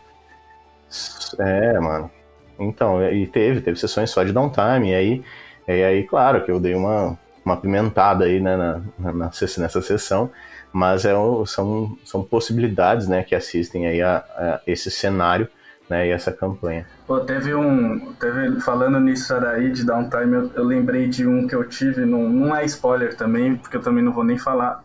[1.39, 2.12] É, mano.
[2.60, 5.23] Então, e teve, teve sessões só de downtime, e aí,
[5.67, 10.30] e aí claro, que eu dei uma, uma pimentada aí né, na, na, nessa sessão,
[10.71, 11.13] mas é,
[11.47, 15.47] são, são possibilidades né, que assistem aí a, a esse cenário
[15.89, 16.86] né, e essa campanha.
[17.06, 18.13] Pô, teve um.
[18.13, 22.30] Teve, falando nisso aí de downtime, eu, eu lembrei de um que eu tive, não,
[22.30, 24.84] não é spoiler também, porque eu também não vou nem falar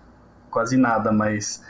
[0.51, 1.63] quase nada, mas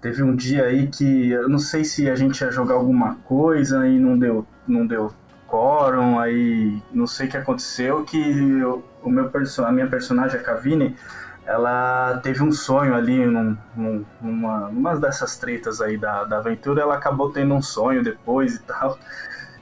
[0.00, 3.86] Teve um dia aí que eu não sei se a gente ia jogar alguma coisa
[3.86, 5.12] e não deu, não deu
[5.46, 8.18] quórum, aí não sei o que aconteceu, que
[8.60, 9.30] eu, o meu
[9.66, 10.96] a minha personagem, a Kavine,
[11.44, 16.82] ela teve um sonho ali num, num, numa, numa dessas tretas aí da, da aventura,
[16.82, 18.98] ela acabou tendo um sonho depois e tal.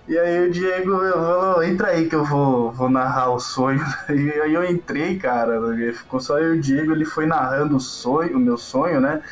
[0.07, 3.85] E aí o Diego falou, entra aí que eu vou, vou narrar o sonho.
[4.09, 5.61] E aí eu entrei, cara,
[5.93, 9.23] ficou só eu e o Diego, ele foi narrando o sonho, o meu sonho, né?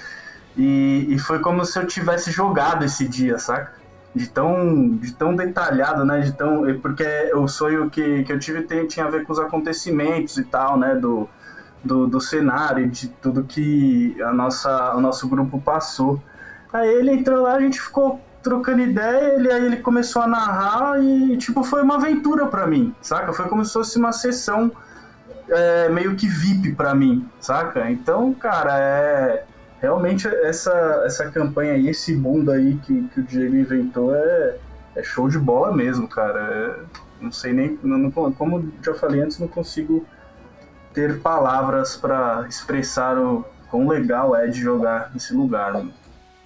[0.57, 3.73] E, e foi como se eu tivesse jogado esse dia, saca?
[4.15, 6.21] De tão, de tão detalhado, né?
[6.21, 9.39] De tão, porque o sonho que, que eu tive tem, tinha a ver com os
[9.39, 10.95] acontecimentos e tal, né?
[10.95, 11.29] Do,
[11.85, 16.23] do, do cenário, de tudo que a nossa, o nosso grupo passou.
[16.73, 21.03] Aí ele entrou lá, a gente ficou trocando ideia, ele, aí ele começou a narrar
[21.03, 23.33] e, tipo, foi uma aventura para mim, saca?
[23.33, 24.73] Foi como se fosse uma sessão
[25.49, 27.91] é, meio que VIP para mim, saca?
[27.91, 29.45] Então, cara, é
[29.81, 34.57] realmente essa, essa campanha aí, esse mundo aí que, que o Diego inventou é,
[34.95, 36.41] é show de bola mesmo, cara.
[36.41, 40.05] É, não sei nem, não, como já falei antes, não consigo
[40.93, 45.73] ter palavras para expressar o quão legal é de jogar nesse lugar.
[45.73, 45.93] Mano.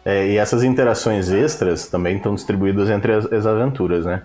[0.04, 4.22] É, e essas interações extras também estão distribuídas entre as, as aventuras, né?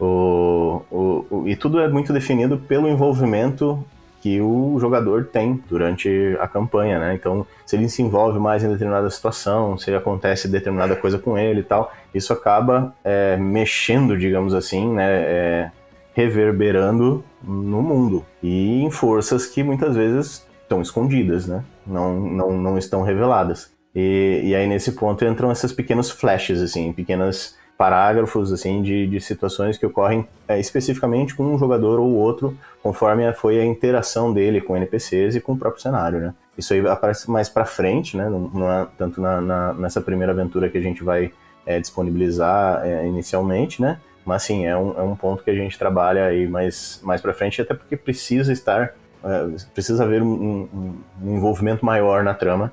[0.00, 3.84] O, o, o, e tudo é muito definido pelo envolvimento
[4.20, 7.14] que o jogador tem durante a campanha, né?
[7.14, 11.60] Então, se ele se envolve mais em determinada situação, se acontece determinada coisa com ele
[11.60, 15.06] e tal, isso acaba é, mexendo, digamos assim, né?
[15.08, 15.70] É,
[16.14, 21.64] reverberando no mundo e em forças que muitas vezes estão escondidas, né?
[21.86, 23.70] Não, não, não estão reveladas.
[23.94, 29.20] E, e aí nesse ponto entram esses pequenos flashes, assim, pequenas parágrafos assim de, de
[29.20, 34.60] situações que ocorrem é, especificamente com um jogador ou outro, conforme foi a interação dele
[34.60, 36.34] com NPCs e com o próprio cenário, né?
[36.56, 38.28] Isso aí aparece mais para frente, né?
[38.28, 41.32] Não, é tanto na, na, nessa primeira aventura que a gente vai
[41.64, 43.98] é, disponibilizar é, inicialmente, né?
[44.24, 47.32] Mas sim, é um, é um ponto que a gente trabalha aí mais, mais para
[47.32, 52.72] frente, até porque precisa estar, é, precisa haver um, um, um envolvimento maior na trama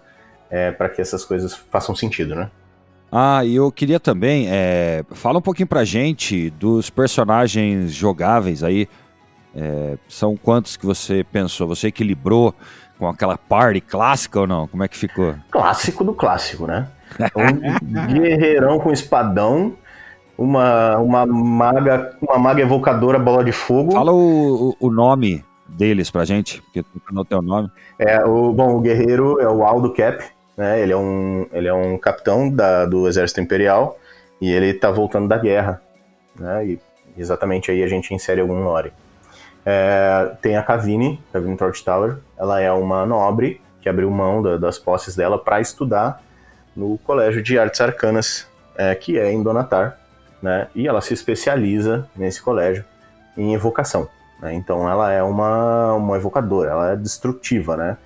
[0.49, 2.49] é, para que essas coisas façam sentido, né?
[3.11, 8.89] Ah, e eu queria também, é, fala um pouquinho pra gente dos personagens jogáveis aí.
[9.55, 11.67] É, são quantos que você pensou?
[11.67, 12.53] Você equilibrou
[12.99, 14.67] com aquela party clássica ou não?
[14.67, 15.35] Como é que ficou?
[15.49, 16.87] Clássico do clássico, né?
[17.35, 19.73] Um guerreirão com espadão,
[20.37, 23.93] uma, uma maga, uma maga evocadora bola de fogo.
[23.93, 27.69] Fala o, o nome deles pra gente, porque tu não tem o nome.
[27.97, 30.23] É, o, bom, o guerreiro é o Aldo Cap,
[30.57, 30.81] né?
[30.81, 33.97] Ele é um, ele é um capitão da, do Exército Imperial
[34.41, 35.81] e ele está voltando da guerra,
[36.37, 36.65] né?
[36.65, 36.79] E
[37.17, 38.91] exatamente aí a gente insere algum lore.
[39.65, 44.77] É, tem a Cavine, Cavine Tower, ela é uma nobre que abriu mão da, das
[44.77, 46.21] posses dela para estudar
[46.75, 48.47] no Colégio de Artes Arcanas,
[48.77, 49.97] é, que é em Donatar,
[50.41, 50.67] né?
[50.75, 52.85] E ela se especializa nesse colégio
[53.37, 54.07] em evocação.
[54.39, 54.53] Né?
[54.53, 57.97] Então ela é uma, uma evocadora, ela é destrutiva, né?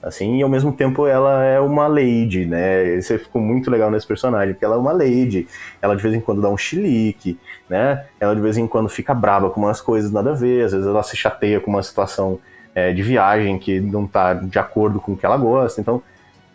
[0.00, 2.96] Assim, e ao mesmo tempo ela é uma lady, né?
[2.96, 5.48] Isso ficou muito legal nesse personagem, porque ela é uma lady.
[5.82, 8.04] Ela de vez em quando dá um chilique, né?
[8.20, 10.86] Ela de vez em quando fica brava com umas coisas nada a ver, às vezes
[10.86, 12.38] ela se chateia com uma situação
[12.74, 15.80] é, de viagem que não tá de acordo com o que ela gosta.
[15.80, 16.00] Então,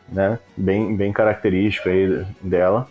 [0.07, 0.39] né?
[0.55, 2.87] Bem, bem característico aí dela.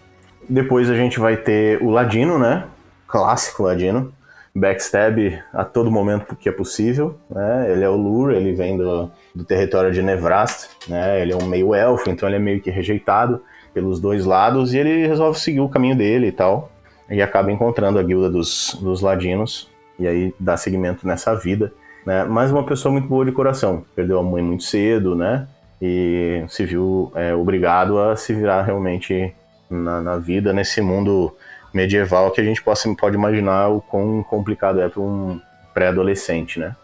[0.47, 2.67] Depois a gente vai ter o Ladino, né?
[3.07, 4.13] Clássico Ladino.
[4.55, 7.73] Backstab a todo momento que é possível, né?
[7.73, 11.21] Ele é o Lure, ele vem do do território de Nevrast, né?
[11.21, 13.43] Ele é um meio elfo, então ele é meio que rejeitado
[13.73, 16.71] pelos dois lados e ele resolve seguir o caminho dele e tal.
[17.11, 21.73] E acaba encontrando a guilda dos, dos ladinos e aí dá seguimento nessa vida,
[22.07, 22.25] né?
[22.25, 25.47] Mas uma pessoa muito boa de coração, perdeu a mãe muito cedo, né?
[25.81, 29.35] E se viu é, obrigado a se virar realmente
[29.69, 31.35] na, na vida nesse mundo
[31.73, 35.41] medieval que a gente pode, pode imaginar o quão complicado é para um
[35.73, 36.77] pré-adolescente, né?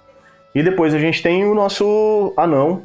[0.55, 2.83] E depois a gente tem o nosso anão,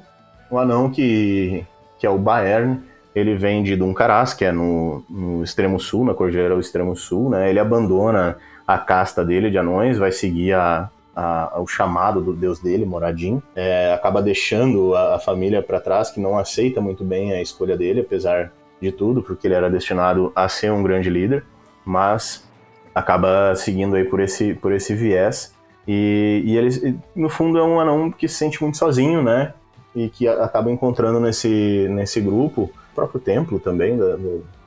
[0.49, 1.65] o anão que,
[1.97, 2.78] que é o Baern.
[3.15, 7.30] Ele vem de Duncaraz, que é no, no extremo sul, na Cordilheira do extremo sul,
[7.30, 7.49] né?
[7.49, 12.60] Ele abandona a casta dele de anões, vai seguir a, a, o chamado do deus
[12.60, 13.41] dele, Moradin.
[13.56, 18.02] É, acaba deixando a, família para trás, que não aceita muito bem a escolha dele,
[18.02, 21.45] apesar de tudo, porque ele era destinado a ser um grande líder,
[21.86, 22.47] mas
[22.93, 25.52] acaba seguindo aí por esse, por esse viés.
[25.88, 29.54] E, e ele, no fundo, é um anão que se sente muito sozinho, né?
[29.96, 34.17] E que acaba encontrando nesse, nesse grupo, o próprio templo também da,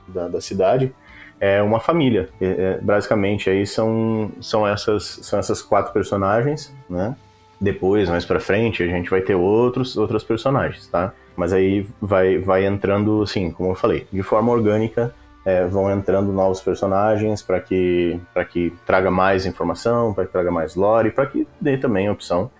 [0.07, 0.93] da, da cidade,
[1.39, 2.29] é uma família.
[2.39, 7.15] É, basicamente, aí são, são, essas, são essas quatro personagens, né?
[7.59, 11.13] Depois, mais pra frente, a gente vai ter outros, outros personagens, tá?
[11.35, 15.13] Mas aí vai, vai entrando, assim, como eu falei, de forma orgânica
[15.47, 20.75] é, vão entrando novos personagens para que, que traga mais informação, para que traga mais
[20.75, 22.51] lore, para que dê também a opção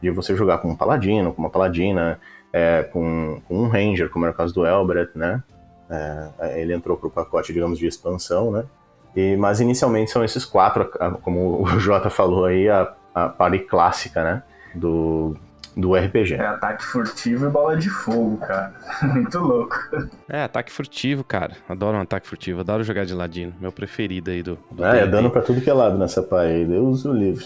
[0.00, 2.20] de você jogar com um paladino, com uma paladina,
[2.52, 5.42] é, com, com, um ranger, como era o caso do Elbert, né?
[5.90, 8.64] É, ele entrou para o pacote, digamos, de expansão, né?
[9.16, 10.88] E, mas inicialmente são esses quatro,
[11.22, 14.42] como o Jota falou aí, a, a party clássica, né?
[14.72, 15.36] Do,
[15.76, 16.34] do RPG.
[16.34, 18.72] É ataque furtivo e bola de fogo, cara.
[19.02, 19.76] Muito louco.
[20.28, 21.54] É, ataque furtivo, cara.
[21.68, 22.60] Adoro um ataque furtivo.
[22.60, 23.54] Adoro jogar de ladino.
[23.60, 24.58] Meu preferido aí do.
[24.70, 26.64] do é, é dano pra tudo que é lado nessa pai aí.
[26.64, 27.44] Deus o livre.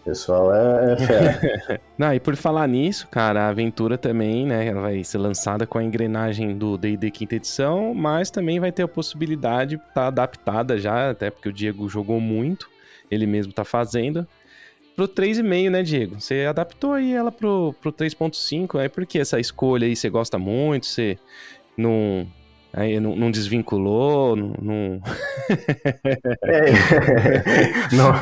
[0.00, 1.80] O pessoal é, é fera.
[1.96, 5.78] Não, e por falar nisso, cara, a aventura também, né, ela vai ser lançada com
[5.78, 10.06] a engrenagem do D&D quinta edição, mas também vai ter a possibilidade de estar tá
[10.06, 12.66] adaptada já, até porque o Diego jogou muito,
[13.10, 14.26] ele mesmo tá fazendo,
[15.00, 16.20] pro 3,5, né, Diego?
[16.20, 20.38] Você adaptou aí ela pro, pro 3.5, aí por que essa escolha aí você gosta
[20.38, 21.16] muito, você
[21.74, 22.26] não
[22.72, 24.54] Aí não, não desvinculou, não.
[24.60, 25.00] Não...
[26.44, 26.70] É,
[27.92, 28.12] não,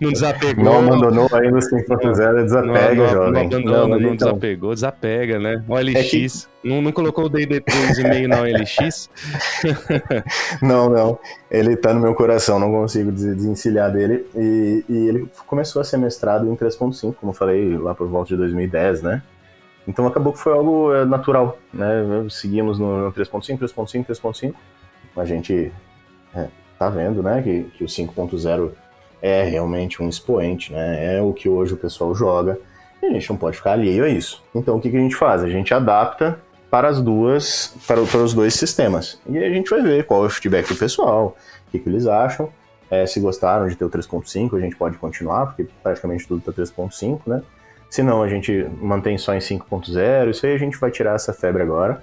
[0.00, 0.64] não desapegou.
[0.64, 3.32] Não abandonou aí no 5.0, desapega, não, jovem.
[3.32, 4.16] Não abandona, não, então.
[4.16, 5.64] desapegou, desapega, né?
[5.68, 5.94] O LX.
[5.94, 6.68] É que...
[6.68, 9.08] não, não colocou o DD 3,5 na OLX?
[10.60, 11.18] não, não.
[11.48, 14.26] Ele tá no meu coração, não consigo desencilhar dele.
[14.34, 18.30] E, e ele começou a ser mestrado em 3.5, como eu falei, lá por volta
[18.30, 19.22] de 2010, né?
[19.86, 22.04] Então acabou que foi algo é, natural, né?
[22.30, 24.54] Seguimos no 3.5, 3.5, 3.5.
[25.16, 25.72] A gente
[26.34, 28.70] é, tá vendo, né, que, que o 5.0
[29.20, 31.16] é realmente um expoente, né?
[31.16, 32.58] É o que hoje o pessoal joga.
[33.02, 34.42] E a gente não pode ficar alheio a isso.
[34.54, 35.42] Então o que, que a gente faz?
[35.42, 36.38] A gente adapta
[36.70, 39.20] para as duas, para, para os dois sistemas.
[39.28, 41.36] E a gente vai ver qual é o feedback do pessoal,
[41.68, 42.48] o que, que eles acham.
[42.90, 46.52] É, se gostaram de ter o 3.5, a gente pode continuar, porque praticamente tudo está
[46.52, 47.42] 3.5, né?
[47.92, 50.30] Se não, a gente mantém só em 5.0.
[50.30, 52.02] Isso aí a gente vai tirar essa febre agora,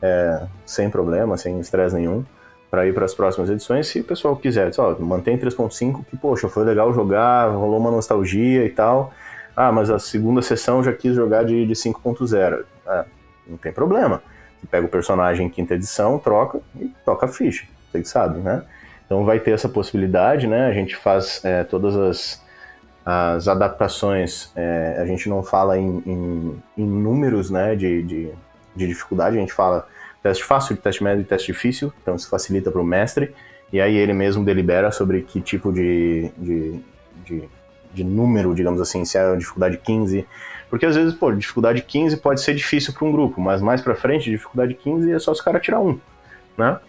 [0.00, 2.24] é, sem problema, sem estresse nenhum,
[2.70, 3.86] para ir para as próximas edições.
[3.86, 8.64] Se o pessoal quiser, só mantém 3.5, que poxa, foi legal jogar, rolou uma nostalgia
[8.64, 9.12] e tal.
[9.54, 12.64] Ah, mas a segunda sessão já quis jogar de, de 5.0.
[12.86, 13.04] Ah,
[13.46, 14.22] não tem problema.
[14.58, 17.66] Você pega o personagem em quinta edição, troca e toca a ficha.
[17.92, 18.62] Você que sabe, né?
[19.04, 20.66] Então vai ter essa possibilidade, né?
[20.66, 22.45] A gente faz é, todas as
[23.08, 28.30] as adaptações, é, a gente não fala em, em, em números né, de, de,
[28.74, 29.86] de, dificuldade, a gente fala
[30.20, 33.32] teste fácil, teste médio e teste difícil, então isso facilita para o mestre,
[33.72, 36.80] e aí ele mesmo delibera sobre que tipo de, de,
[37.24, 37.48] de,
[37.94, 40.26] de número, digamos assim, se é dificuldade 15,
[40.68, 43.94] porque às vezes, pô, dificuldade 15 pode ser difícil para um grupo, mas mais para
[43.94, 45.96] frente, dificuldade 15 é só os caras tirar um,
[46.58, 46.80] né?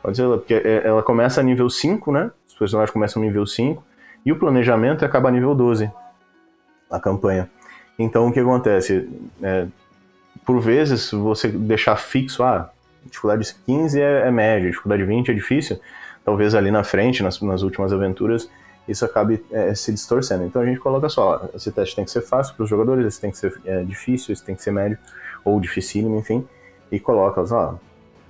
[0.00, 2.30] Pode ser, porque é, ela começa a nível 5, né?
[2.46, 3.82] Os personagens começam no nível 5,
[4.24, 5.90] e o planejamento acaba nível 12,
[6.90, 7.50] a campanha.
[7.98, 9.08] Então o que acontece?
[9.42, 9.66] É,
[10.44, 12.70] por vezes, você deixar fixo, ah,
[13.04, 15.80] dificuldade 15 é, é média, dificuldade 20 é difícil,
[16.24, 18.48] talvez ali na frente, nas, nas últimas aventuras,
[18.86, 20.44] isso acabe é, se distorcendo.
[20.44, 23.20] Então a gente coloca só, esse teste tem que ser fácil para os jogadores, esse
[23.20, 24.98] tem que ser é, difícil, esse tem que ser médio,
[25.44, 26.46] ou dificílimo, enfim,
[26.90, 27.74] e coloca, ó,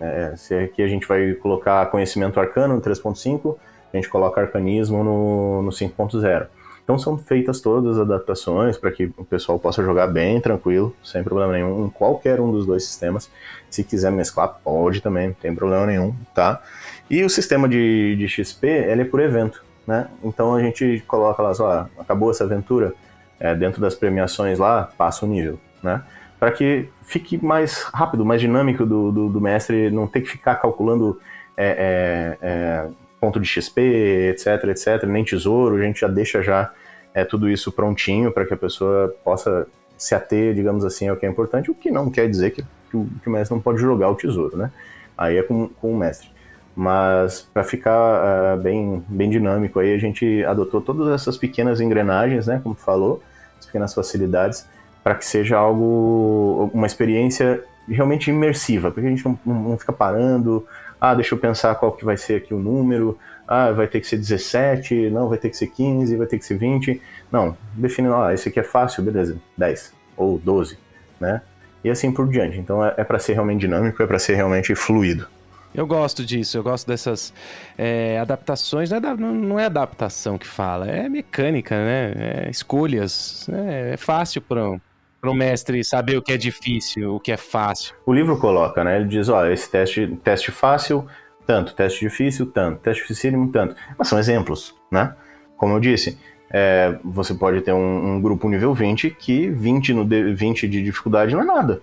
[0.01, 3.57] é, se aqui a gente vai colocar conhecimento arcano no 3.5,
[3.95, 6.47] a gente coloca arcanismo no, no 5.0.
[6.83, 11.23] Então são feitas todas as adaptações para que o pessoal possa jogar bem tranquilo, sem
[11.23, 13.31] problema nenhum, em qualquer um dos dois sistemas.
[13.71, 16.61] Se quiser mesclar, pode também, não tem problema nenhum, tá?
[17.09, 20.09] E o sistema de, de XP, ele é por evento, né?
[20.23, 22.93] Então a gente coloca lá, ó, acabou essa aventura,
[23.41, 26.03] é, dentro das premiações lá, passa o nível, né?
[26.39, 30.57] Para que fique mais rápido, mais dinâmico do, do, do mestre, não ter que ficar
[30.57, 31.19] calculando
[31.57, 32.89] é, é, é
[33.25, 33.81] ponto de XP,
[34.29, 36.71] etc, etc, nem tesouro, a gente já deixa já
[37.15, 41.25] é, tudo isso prontinho para que a pessoa possa se ater, digamos assim, ao que
[41.25, 43.81] é importante, o que não quer dizer que, que, o, que o, mestre não pode
[43.81, 44.71] jogar o tesouro, né?
[45.17, 46.29] Aí é com, com o mestre.
[46.77, 52.47] Mas para ficar uh, bem, bem dinâmico, aí a gente adotou todas essas pequenas engrenagens,
[52.47, 53.23] né, como falou,
[53.59, 54.69] as pequenas facilidades,
[55.03, 60.67] para que seja algo, uma experiência realmente imersiva, porque a gente não, não, fica parando,
[61.01, 64.07] ah, deixa eu pensar qual que vai ser aqui o número, ah, vai ter que
[64.07, 67.01] ser 17, não, vai ter que ser 15, vai ter que ser 20.
[67.31, 70.79] Não, define, ah, esse aqui é fácil, beleza, 10 ou 12,
[71.21, 71.43] né?
[71.83, 72.59] E assim por diante.
[72.59, 75.27] Então é, é para ser realmente dinâmico, é para ser realmente fluido.
[75.75, 77.35] Eu gosto disso, eu gosto dessas
[77.77, 78.91] é, adaptações.
[78.91, 82.13] Não é, não é, adaptação que fala, é mecânica, né?
[82.47, 83.49] É escolhas.
[83.51, 84.79] É, é fácil para
[85.25, 87.95] para o mestre saber o que é difícil, o que é fácil.
[88.05, 88.97] O livro coloca, né?
[88.97, 91.07] Ele diz, olha, esse teste, teste fácil,
[91.47, 93.75] tanto, teste difícil, tanto, teste dificílimo, tanto.
[93.97, 95.15] Mas são exemplos, né?
[95.57, 96.19] Como eu disse,
[96.51, 100.83] é, você pode ter um, um, grupo nível 20 que 20 no D, 20 de
[100.83, 101.81] dificuldade não é nada.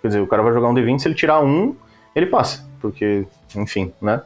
[0.00, 1.74] Quer dizer, o cara vai jogar um D20, se ele tirar um,
[2.14, 2.70] ele passa.
[2.80, 3.26] Porque,
[3.56, 4.22] enfim, né?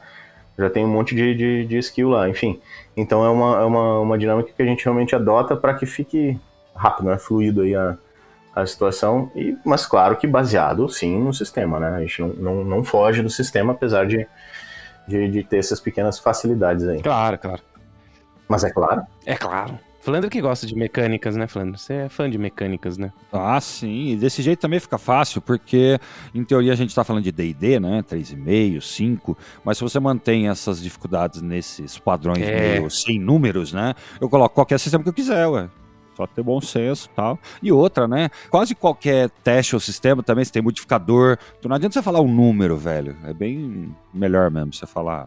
[0.59, 2.61] Já tem um monte de, de, de skill lá, enfim.
[2.95, 6.39] Então é uma, é uma, uma dinâmica que a gente realmente adota para que fique
[6.77, 7.17] rápido, né?
[7.17, 7.97] Fluido aí a,
[8.55, 11.89] a situação, e, mas claro que baseado sim no sistema, né?
[11.97, 14.27] A gente não, não, não foge do sistema, apesar de,
[15.07, 17.01] de, de ter essas pequenas facilidades aí.
[17.03, 17.63] Claro, claro.
[18.49, 19.03] Mas é claro.
[19.25, 19.79] É claro.
[20.01, 21.79] Flandre que gosta de mecânicas, né, Flandre?
[21.79, 23.13] Você é fã de mecânicas, né?
[23.31, 24.13] Ah, sim.
[24.13, 26.01] E desse jeito também fica fácil, porque
[26.35, 28.03] em teoria a gente está falando de D&D, né?
[28.03, 32.79] 3,5, 5, mas se você mantém essas dificuldades nesses padrões É.
[32.79, 33.95] meio sem números, né?
[34.19, 35.69] Eu coloco qualquer sistema que eu quiser, ué.
[36.21, 37.39] Só ter bom senso e tal.
[37.63, 38.29] E outra, né?
[38.51, 41.39] Quase qualquer teste ou sistema também, se tem modificador.
[41.59, 43.17] Então não adianta você falar um número, velho.
[43.25, 45.27] É bem melhor mesmo você falar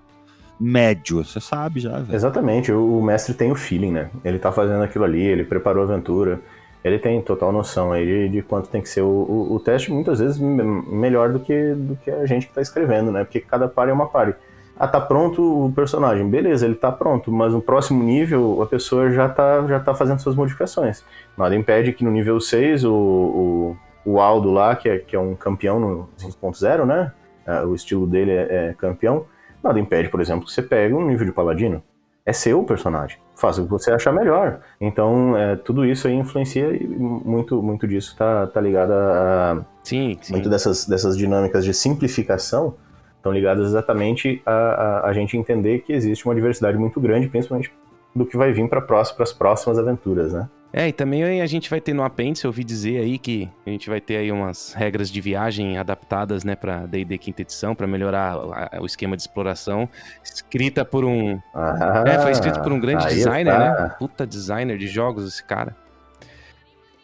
[0.60, 1.24] médio.
[1.24, 2.14] Você sabe já, velho.
[2.16, 4.10] Exatamente, o, mestre tem o feeling, né?
[4.24, 6.40] Ele tá fazendo aquilo ali, ele preparou a aventura,
[6.84, 9.92] ele tem total noção aí de, de quanto tem que ser o, o, o teste,
[9.92, 13.24] muitas vezes me- melhor do que, do que a gente que tá escrevendo, né?
[13.24, 14.38] Porque cada par é uma par.
[14.78, 19.12] Ah, tá pronto o personagem, beleza, ele tá pronto, mas no próximo nível a pessoa
[19.12, 21.04] já tá, já tá fazendo suas modificações.
[21.38, 25.20] Nada impede que no nível 6 o, o, o Aldo lá, que é, que é
[25.20, 27.12] um campeão no 5.0, né?
[27.46, 29.26] Ah, o estilo dele é, é campeão.
[29.64, 31.82] Nada impede, por exemplo, que você pegue um nível de paladino.
[32.26, 33.18] É seu o personagem.
[33.36, 34.62] Faça o que você achar melhor.
[34.80, 40.18] Então, é, tudo isso aí influencia e muito, muito disso tá, tá ligado a, Sim,
[40.22, 40.34] sim.
[40.34, 42.76] muito dessas, dessas dinâmicas de simplificação
[43.24, 47.72] estão ligadas exatamente a, a, a gente entender que existe uma diversidade muito grande, principalmente
[48.14, 50.50] do que vai vir para as próximas aventuras, né?
[50.76, 53.70] É, e também a gente vai ter no apêndice, eu ouvi dizer aí que a
[53.70, 57.86] gente vai ter aí umas regras de viagem adaptadas, né, pra D&D quinta edição, pra
[57.86, 58.40] melhorar
[58.82, 59.88] o esquema de exploração,
[60.24, 61.40] escrita por um...
[61.54, 63.60] Ah, é, foi escrito por um grande designer, tá.
[63.60, 63.96] né?
[64.00, 65.76] Puta designer de jogos esse cara.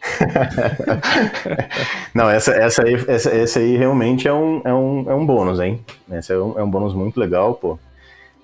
[2.14, 5.60] Não, essa, essa, aí, essa, esse aí realmente é um, é um, é um bônus,
[5.60, 5.80] hein?
[6.12, 7.78] Esse é um, é um bônus muito legal, pô.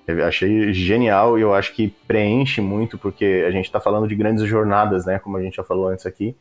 [0.07, 4.15] Eu achei genial e eu acho que preenche muito, porque a gente tá falando de
[4.15, 5.19] grandes jornadas, né?
[5.19, 6.35] Como a gente já falou antes aqui.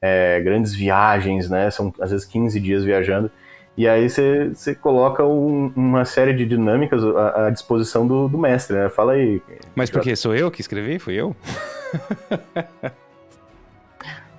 [0.00, 1.70] É, grandes viagens, né?
[1.70, 3.30] São às vezes 15 dias viajando.
[3.78, 8.36] E aí você você coloca um- uma série de dinâmicas à, à disposição do, do
[8.36, 8.88] mestre, né?
[8.90, 9.40] Fala aí.
[9.74, 10.98] Mas porque sou eu que escrevi?
[10.98, 11.34] Fui eu?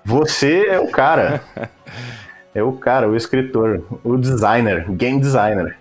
[0.10, 1.42] Você é o cara.
[2.56, 5.78] É o cara, o escritor, o designer, o game designer.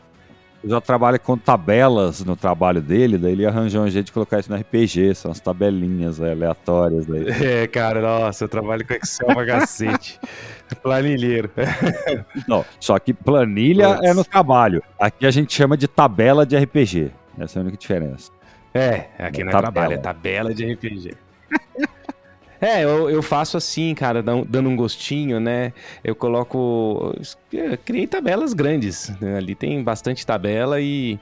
[0.63, 4.39] Eu já trabalho com tabelas no trabalho dele, daí ele arranjou um jeito de colocar
[4.39, 7.07] isso no RPG, são as tabelinhas é, aleatórias.
[7.07, 7.27] Daí.
[7.43, 10.21] É, cara, nossa, eu trabalho com Excel pra cacete.
[10.83, 11.51] Planilheiro.
[12.47, 14.11] Não, só que planilha Putz.
[14.11, 14.83] é no trabalho.
[15.01, 17.11] Aqui a gente chama de tabela de RPG.
[17.41, 18.31] Essa é a única diferença.
[18.75, 19.73] É, aqui não é Tabela.
[19.73, 21.15] trabalho, é tabela de RPG.
[22.61, 25.73] É, eu, eu faço assim, cara, dando um gostinho, né?
[26.03, 27.15] Eu coloco.
[27.53, 29.11] eu criei tabelas grandes.
[29.21, 29.37] né?
[29.37, 31.19] Ali tem bastante tabela e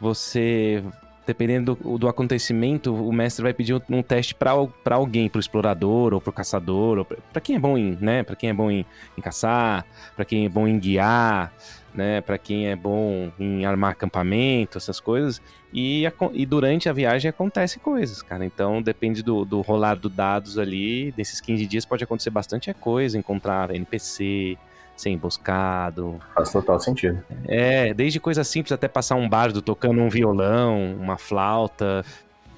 [0.00, 0.82] você.
[1.26, 4.52] Dependendo do, do acontecimento, o mestre vai pedir um, teste pra
[4.90, 8.24] alguém, pro explorador ou pro caçador, ou pra, pra quem é bom em, né?
[8.24, 8.84] Para quem é bom em,
[9.16, 9.86] em caçar,
[10.16, 11.52] pra quem é bom em guiar,
[11.94, 12.20] né?
[12.20, 15.40] Para quem é bom em armar acampamento, essas coisas.
[15.72, 18.44] E, aco- e durante a viagem acontecem coisas, cara.
[18.44, 21.12] Então depende do, do rolar do dados ali.
[21.16, 24.56] Nesses 15 dias pode acontecer bastante coisa, encontrar NPC,
[24.96, 26.20] ser emboscado.
[26.34, 27.22] Faz total sentido.
[27.46, 32.04] É, desde coisa simples até passar um bardo tocando um violão, uma flauta.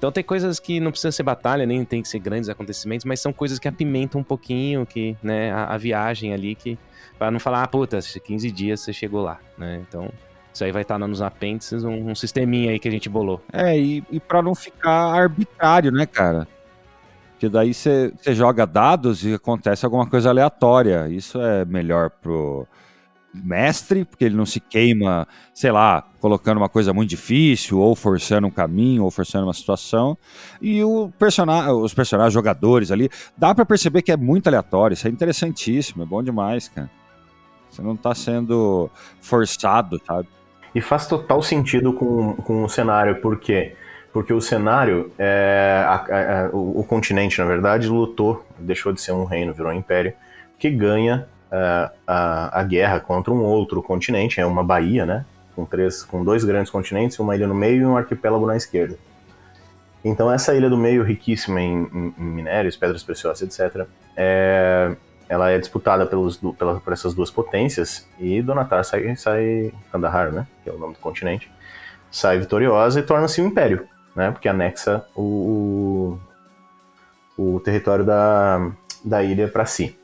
[0.03, 3.21] Então tem coisas que não precisa ser batalha, nem tem que ser grandes acontecimentos, mas
[3.21, 6.77] são coisas que apimentam um pouquinho que, né, a, a viagem ali, que
[7.17, 9.81] para não falar, ah, puta, 15 dias você chegou lá, né?
[9.87, 10.09] Então,
[10.53, 13.41] isso aí vai estar nos apêndices, um, um sisteminha aí que a gente bolou.
[13.53, 16.49] É, e, e para não ficar arbitrário, né, cara?
[17.31, 21.07] Porque daí você joga dados e acontece alguma coisa aleatória.
[21.07, 22.67] Isso é melhor pro
[23.33, 28.47] mestre, porque ele não se queima, sei lá, colocando uma coisa muito difícil, ou forçando
[28.47, 30.17] um caminho, ou forçando uma situação.
[30.61, 34.93] E o personagem, os personagens, jogadores ali, dá pra perceber que é muito aleatório.
[34.93, 36.89] Isso é interessantíssimo, é bom demais, cara.
[37.69, 40.27] Você não tá sendo forçado, sabe?
[40.75, 43.75] E faz total sentido com, com o cenário, por quê?
[44.11, 45.95] Porque o cenário, é, a-
[46.45, 50.13] a- o, o continente, na verdade, lutou, deixou de ser um reino, virou um império,
[50.59, 51.27] que ganha
[52.07, 55.25] a, a guerra contra um outro continente, é uma baía, né?
[55.55, 58.97] Com, três, com dois grandes continentes, uma ilha no meio e um arquipélago na esquerda.
[60.03, 63.85] Então, essa ilha do meio, riquíssima em, em- em minérios, pedras preciosas, etc.,
[64.17, 64.95] é,
[65.29, 70.45] ela é disputada pelos, pela, por essas duas potências e Donatar sai, sai Kandahar, né,
[70.63, 71.49] que é o nome do continente,
[72.11, 76.19] sai vitoriosa e torna-se um império, né, porque anexa o,
[77.37, 78.69] o, o território da,
[79.05, 79.97] da ilha para si.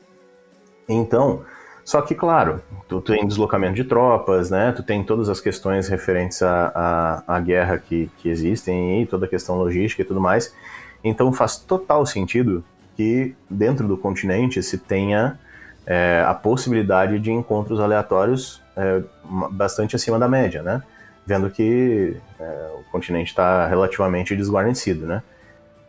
[0.92, 1.42] Então,
[1.84, 6.42] só que claro, tu, tem deslocamento de tropas, né, tu tem todas as questões referentes
[6.42, 10.54] à, guerra que, que existem e toda a questão logística e tudo mais.
[11.02, 12.64] Então faz total sentido
[12.96, 15.38] que dentro do continente se tenha
[15.86, 19.02] é, a possibilidade de encontros aleatórios é,
[19.50, 20.82] bastante acima da média, né?
[21.30, 25.22] vendo que é, o continente está relativamente desguarnecido, né?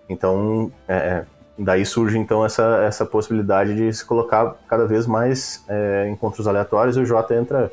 [0.08, 1.26] Então, é, é,
[1.64, 6.98] daí surge então essa, essa possibilidade de se colocar cada vez mais é, encontros aleatórios
[6.98, 7.72] e o Jota entra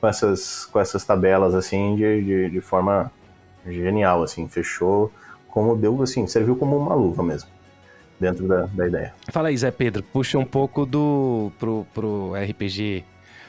[0.00, 3.10] com essas, com essas tabelas assim de, de, de forma
[3.66, 5.12] genial, assim, fechou
[5.48, 7.50] como deu, assim, serviu como uma luva mesmo
[8.20, 9.14] dentro da, da ideia.
[9.30, 13.04] Fala aí, Zé Pedro, puxa um pouco do pro, pro RPG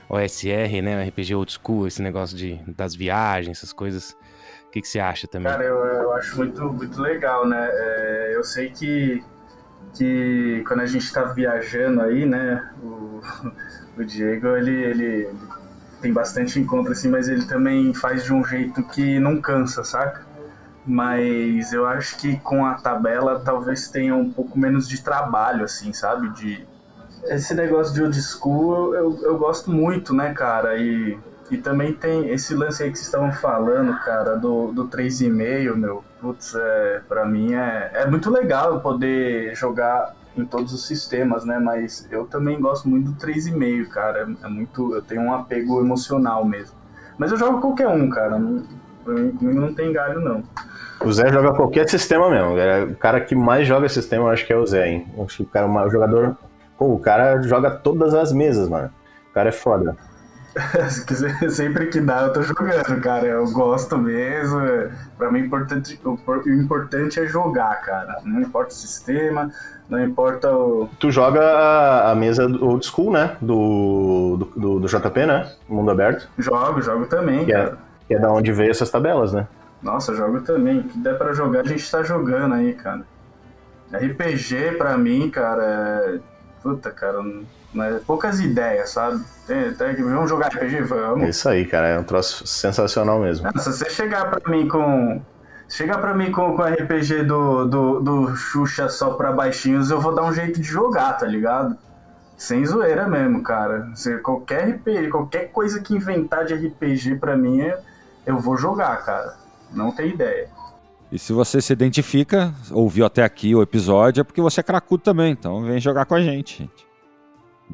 [0.10, 1.08] OSR, né?
[1.08, 4.16] RPG old school, esse negócio de, das viagens, essas coisas.
[4.68, 5.52] O que, que você acha também?
[5.52, 7.70] Cara, eu, eu acho muito, muito legal, né?
[7.72, 9.24] É, eu sei que,
[9.94, 12.70] que quando a gente tá viajando aí, né?
[12.82, 13.22] O,
[13.98, 15.30] o Diego, ele, ele
[16.02, 20.28] tem bastante encontro assim, mas ele também faz de um jeito que não cansa, saca?
[20.86, 25.94] Mas eu acho que com a tabela talvez tenha um pouco menos de trabalho, assim,
[25.94, 26.30] sabe?
[26.30, 26.66] De,
[27.26, 30.78] esse negócio de old school eu, eu gosto muito, né, cara?
[30.78, 31.18] E,
[31.52, 36.04] e também tem esse lance aí que vocês estavam falando, cara, do, do 3,5, meu.
[36.22, 41.60] Putz, é, pra mim é, é muito legal poder jogar em todos os sistemas, né?
[41.60, 44.28] Mas eu também gosto muito do 3,5, cara.
[44.44, 46.78] É muito, eu tenho um apego emocional mesmo.
[47.18, 48.38] Mas eu jogo qualquer um, cara.
[48.38, 48.64] Não,
[49.04, 50.44] pra mim não tem galho, não.
[51.06, 52.58] O Zé joga qualquer sistema mesmo.
[52.58, 55.08] É, o cara que mais joga sistema, eu acho que é o Zé, hein?
[55.26, 56.38] acho que o cara, o jogador
[56.80, 58.90] Pô, o cara joga todas as mesas, mano.
[59.30, 59.98] O cara é foda.
[61.50, 63.26] Sempre que dá, eu tô jogando, cara.
[63.26, 64.60] Eu gosto mesmo.
[65.18, 68.22] Pra mim, importante, o importante é jogar, cara.
[68.24, 69.52] Não importa o sistema,
[69.90, 70.90] não importa o.
[71.00, 73.38] Tu joga a mesa old school, né?
[73.42, 75.52] Do, do, do, JP, né?
[75.68, 76.30] Mundo aberto.
[76.38, 77.46] Jogo, jogo também.
[77.46, 77.74] Que é,
[78.08, 79.48] que é da onde veio essas tabelas, né?
[79.82, 80.80] Nossa, jogo também.
[80.80, 83.02] O que der pra jogar, a gente tá jogando aí, cara.
[83.92, 86.20] RPG, pra mim, cara, é
[86.62, 87.24] puta, cara,
[87.74, 89.24] né, poucas ideias, sabe?
[89.46, 90.82] Tem, tem, vamos jogar RPG?
[90.82, 91.24] Vamos.
[91.24, 93.50] É isso aí, cara, é um troço sensacional mesmo.
[93.54, 95.22] Não, se você chegar pra mim com.
[95.68, 100.16] Chegar pra mim com, com RPG do, do, do Xuxa só pra baixinhos, eu vou
[100.16, 101.78] dar um jeito de jogar, tá ligado?
[102.36, 103.88] Sem zoeira mesmo, cara.
[103.94, 107.62] Se qualquer RPG, qualquer coisa que inventar de RPG pra mim,
[108.26, 109.36] eu vou jogar, cara.
[109.72, 110.50] Não tem ideia.
[111.12, 115.04] E se você se identifica, ouviu até aqui o episódio, é porque você é cracudo
[115.04, 115.32] também.
[115.32, 116.89] Então vem jogar com a gente, gente.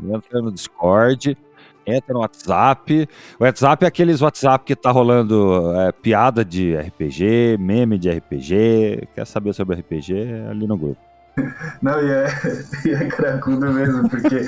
[0.03, 1.37] Entra no Discord,
[1.85, 3.07] entra no WhatsApp.
[3.39, 9.07] O WhatsApp é aqueles WhatsApp que tá rolando é, piada de RPG, meme de RPG.
[9.13, 10.13] Quer saber sobre RPG?
[10.15, 10.99] É ali no grupo.
[11.81, 12.27] Não, e é,
[12.85, 14.47] e é cracudo mesmo, porque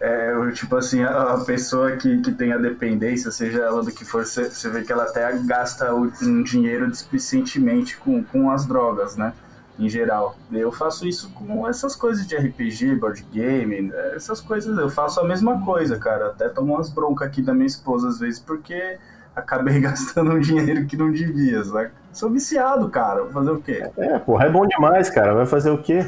[0.00, 4.24] é, tipo assim, a, pessoa que, que tem a dependência, seja ela do que for,
[4.24, 9.32] você, vê que ela até gasta um dinheiro displicentemente com, com as drogas, né?
[9.78, 10.36] Em geral.
[10.52, 14.78] Eu faço isso com essas coisas de RPG, board game, né, essas coisas.
[14.78, 16.28] Eu faço a mesma coisa, cara.
[16.28, 18.98] Até tomo umas broncas aqui da minha esposa às vezes, porque
[19.34, 21.90] acabei gastando um dinheiro que não devia, sabe?
[22.12, 23.22] Sou viciado, cara.
[23.22, 23.90] Vou fazer o quê?
[23.96, 25.34] É, porra, é bom demais, cara.
[25.34, 26.06] Vai fazer o quê?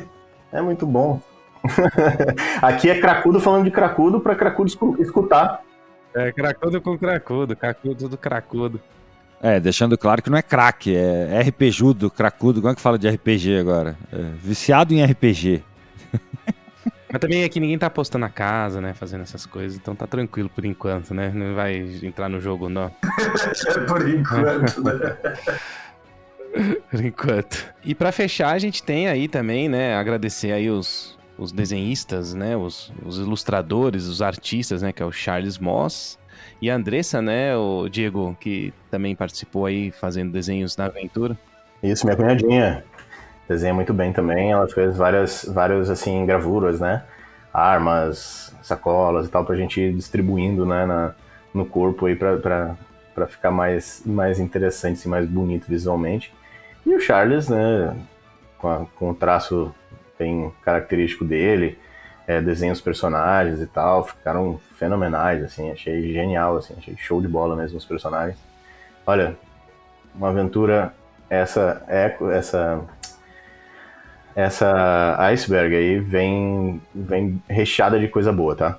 [0.52, 1.20] É muito bom.
[2.62, 5.62] Aqui é cracudo falando de cracudo para cracudo escutar.
[6.14, 8.80] É, cracudo com cracudo, cracudo do cracudo.
[9.40, 12.60] É, deixando claro que não é craque, é RPGudo, cracudo.
[12.60, 13.96] Como é que fala de RPG agora?
[14.12, 15.62] É, viciado em RPG.
[17.12, 18.94] Mas também é que ninguém tá apostando na casa, né?
[18.94, 21.30] Fazendo essas coisas, então tá tranquilo por enquanto, né?
[21.32, 22.90] Não vai entrar no jogo, não.
[23.86, 25.16] por enquanto, né?
[26.90, 27.74] por enquanto.
[27.84, 29.94] E para fechar, a gente tem aí também, né?
[29.94, 32.56] Agradecer aí os, os desenhistas, né?
[32.56, 34.92] Os, os ilustradores, os artistas, né?
[34.92, 36.18] Que é o Charles Moss
[36.60, 37.56] e a Andressa, né?
[37.56, 41.36] O Diego, que também participou aí fazendo desenhos na aventura.
[41.82, 42.84] Isso, minha cunhadinha.
[43.48, 44.52] Desenha muito bem também.
[44.52, 47.04] Ela fez várias, várias assim, gravuras, né?
[47.52, 50.86] Armas, sacolas e tal, pra gente ir distribuindo, né?
[50.86, 51.14] Na,
[51.54, 52.76] no corpo aí pra, pra,
[53.14, 56.32] pra ficar mais, mais interessante e assim, mais bonito visualmente.
[56.84, 57.96] E o Charles, né?
[58.58, 59.74] Com, a, com o traço
[60.18, 61.78] bem característico dele,
[62.26, 67.54] é, os personagens e tal, ficaram fenomenais, assim, achei genial, assim, achei show de bola
[67.54, 68.36] mesmo os personagens.
[69.06, 69.36] Olha,
[70.14, 70.92] uma aventura,
[71.30, 72.80] essa, essa,
[74.34, 78.78] essa iceberg aí vem, vem recheada de coisa boa, tá?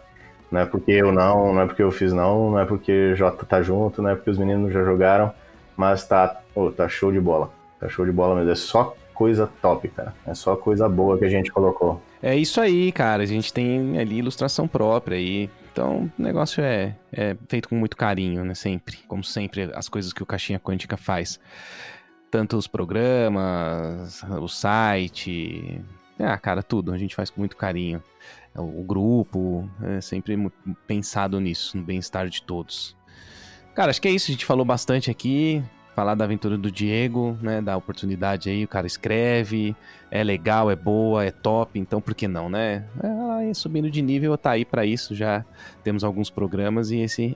[0.52, 3.46] Não é porque eu não, não é porque eu fiz não, não é porque Jota
[3.46, 5.34] tá junto, não é porque os meninos já jogaram,
[5.76, 6.42] mas tá,
[6.76, 7.52] tá show de bola.
[7.80, 8.52] Tá show de bola mesmo.
[8.52, 10.14] É só coisa top, cara.
[10.26, 12.02] É só coisa boa que a gente colocou.
[12.22, 13.24] É isso aí, cara.
[13.24, 15.50] A gente tem ali ilustração própria aí.
[15.72, 18.56] Então, o negócio é, é feito com muito carinho, né?
[18.56, 18.98] Sempre.
[19.08, 21.40] Como sempre, as coisas que o Caixinha Quântica faz.
[22.32, 25.82] Tanto os programas, o site.
[26.20, 26.92] Ah, cara, tudo.
[26.92, 28.02] A gente faz com muito carinho.
[28.56, 30.36] O grupo, é sempre
[30.88, 32.98] pensado nisso, no bem-estar de todos.
[33.76, 34.32] Cara, acho que é isso.
[34.32, 35.64] A gente falou bastante aqui.
[35.98, 37.60] Falar da aventura do Diego, né?
[37.60, 39.76] Da oportunidade aí, o cara escreve,
[40.12, 42.86] é legal, é boa, é top, então por que não, né?
[43.50, 45.44] É, subindo de nível tá aí para isso, já
[45.84, 47.36] temos alguns programas e esse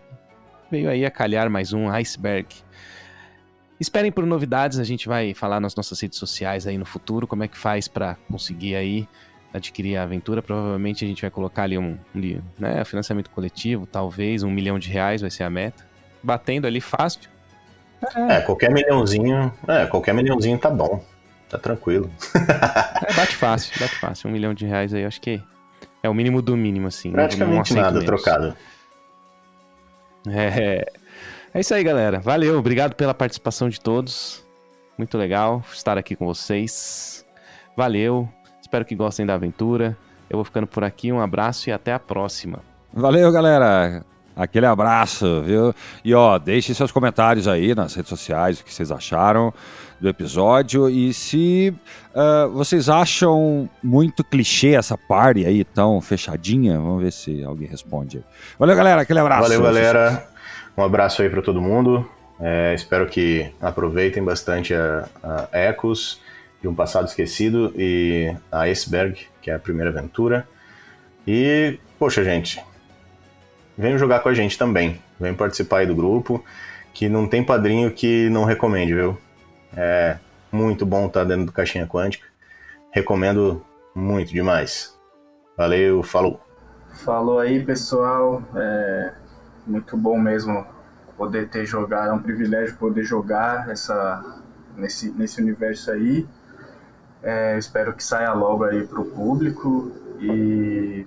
[0.70, 2.50] veio aí a calhar mais um iceberg.
[3.80, 7.44] Esperem por novidades, a gente vai falar nas nossas redes sociais aí no futuro, como
[7.44, 9.10] é que faz para conseguir aí
[9.52, 10.40] adquirir a aventura.
[10.40, 14.88] Provavelmente a gente vai colocar ali um, um né, financiamento coletivo, talvez um milhão de
[14.88, 15.84] reais vai ser a meta.
[16.22, 17.41] Batendo ali fácil.
[18.30, 21.04] É, qualquer milhãozinho, é, qualquer milhãozinho tá bom.
[21.50, 22.10] Tá tranquilo.
[22.36, 24.30] é, bate fácil, bate fácil.
[24.30, 25.42] Um milhão de reais aí, acho que
[26.02, 27.12] é o mínimo do mínimo, assim.
[27.12, 28.06] Praticamente nada menos.
[28.06, 28.56] trocado.
[30.28, 30.86] É,
[31.54, 32.20] é isso aí, galera.
[32.20, 34.44] Valeu, obrigado pela participação de todos.
[34.98, 37.26] Muito legal estar aqui com vocês.
[37.76, 38.30] Valeu.
[38.62, 39.98] Espero que gostem da aventura.
[40.30, 41.12] Eu vou ficando por aqui.
[41.12, 42.60] Um abraço e até a próxima.
[42.94, 44.06] Valeu, galera.
[44.36, 45.74] Aquele abraço, viu?
[46.04, 49.54] E ó, deixem seus comentários aí nas redes sociais, o que vocês acharam
[50.00, 50.90] do episódio.
[50.90, 51.74] E se
[52.16, 58.24] uh, vocês acham muito clichê essa party aí, tão fechadinha, vamos ver se alguém responde.
[58.58, 59.02] Valeu, galera.
[59.02, 59.44] Aquele abraço.
[59.44, 60.28] Valeu, galera.
[60.76, 62.10] Um abraço aí para todo mundo.
[62.40, 66.20] É, espero que aproveitem bastante a, a Ecos
[66.60, 70.48] de um passado esquecido e a Iceberg, que é a primeira aventura.
[71.28, 72.60] E, poxa, gente,
[73.78, 75.02] venham jogar com a gente também.
[75.20, 76.44] Venham participar aí do grupo,
[76.94, 79.18] que não tem padrinho que não recomende, viu?
[79.76, 80.18] É
[80.52, 82.28] muito bom estar dentro do Caixinha Quântica.
[82.92, 83.66] Recomendo
[83.96, 84.98] muito demais.
[85.58, 86.42] Valeu, falou.
[87.06, 88.44] Falou aí, pessoal.
[88.56, 89.14] É
[89.66, 90.66] muito bom mesmo
[91.18, 94.42] poder ter jogado, é um privilégio poder jogar essa,
[94.76, 96.28] nesse, nesse universo aí.
[97.22, 101.06] É, espero que saia logo aí para o público e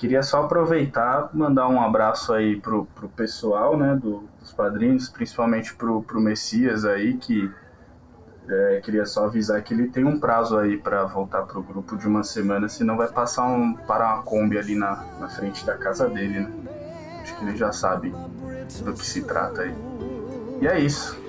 [0.00, 5.74] Queria só aproveitar, mandar um abraço aí pro, pro pessoal, né, do, dos padrinhos, principalmente
[5.74, 7.52] pro, pro Messias aí, que
[8.48, 12.08] é, queria só avisar que ele tem um prazo aí para voltar pro grupo de
[12.08, 16.08] uma semana, senão vai passar um, parar uma Kombi ali na, na frente da casa
[16.08, 16.50] dele, né?
[17.20, 18.08] Acho que ele já sabe
[18.82, 19.74] do que se trata aí.
[20.62, 21.20] E é isso.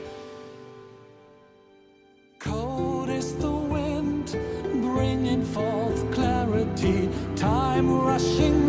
[7.35, 8.60] Time rushing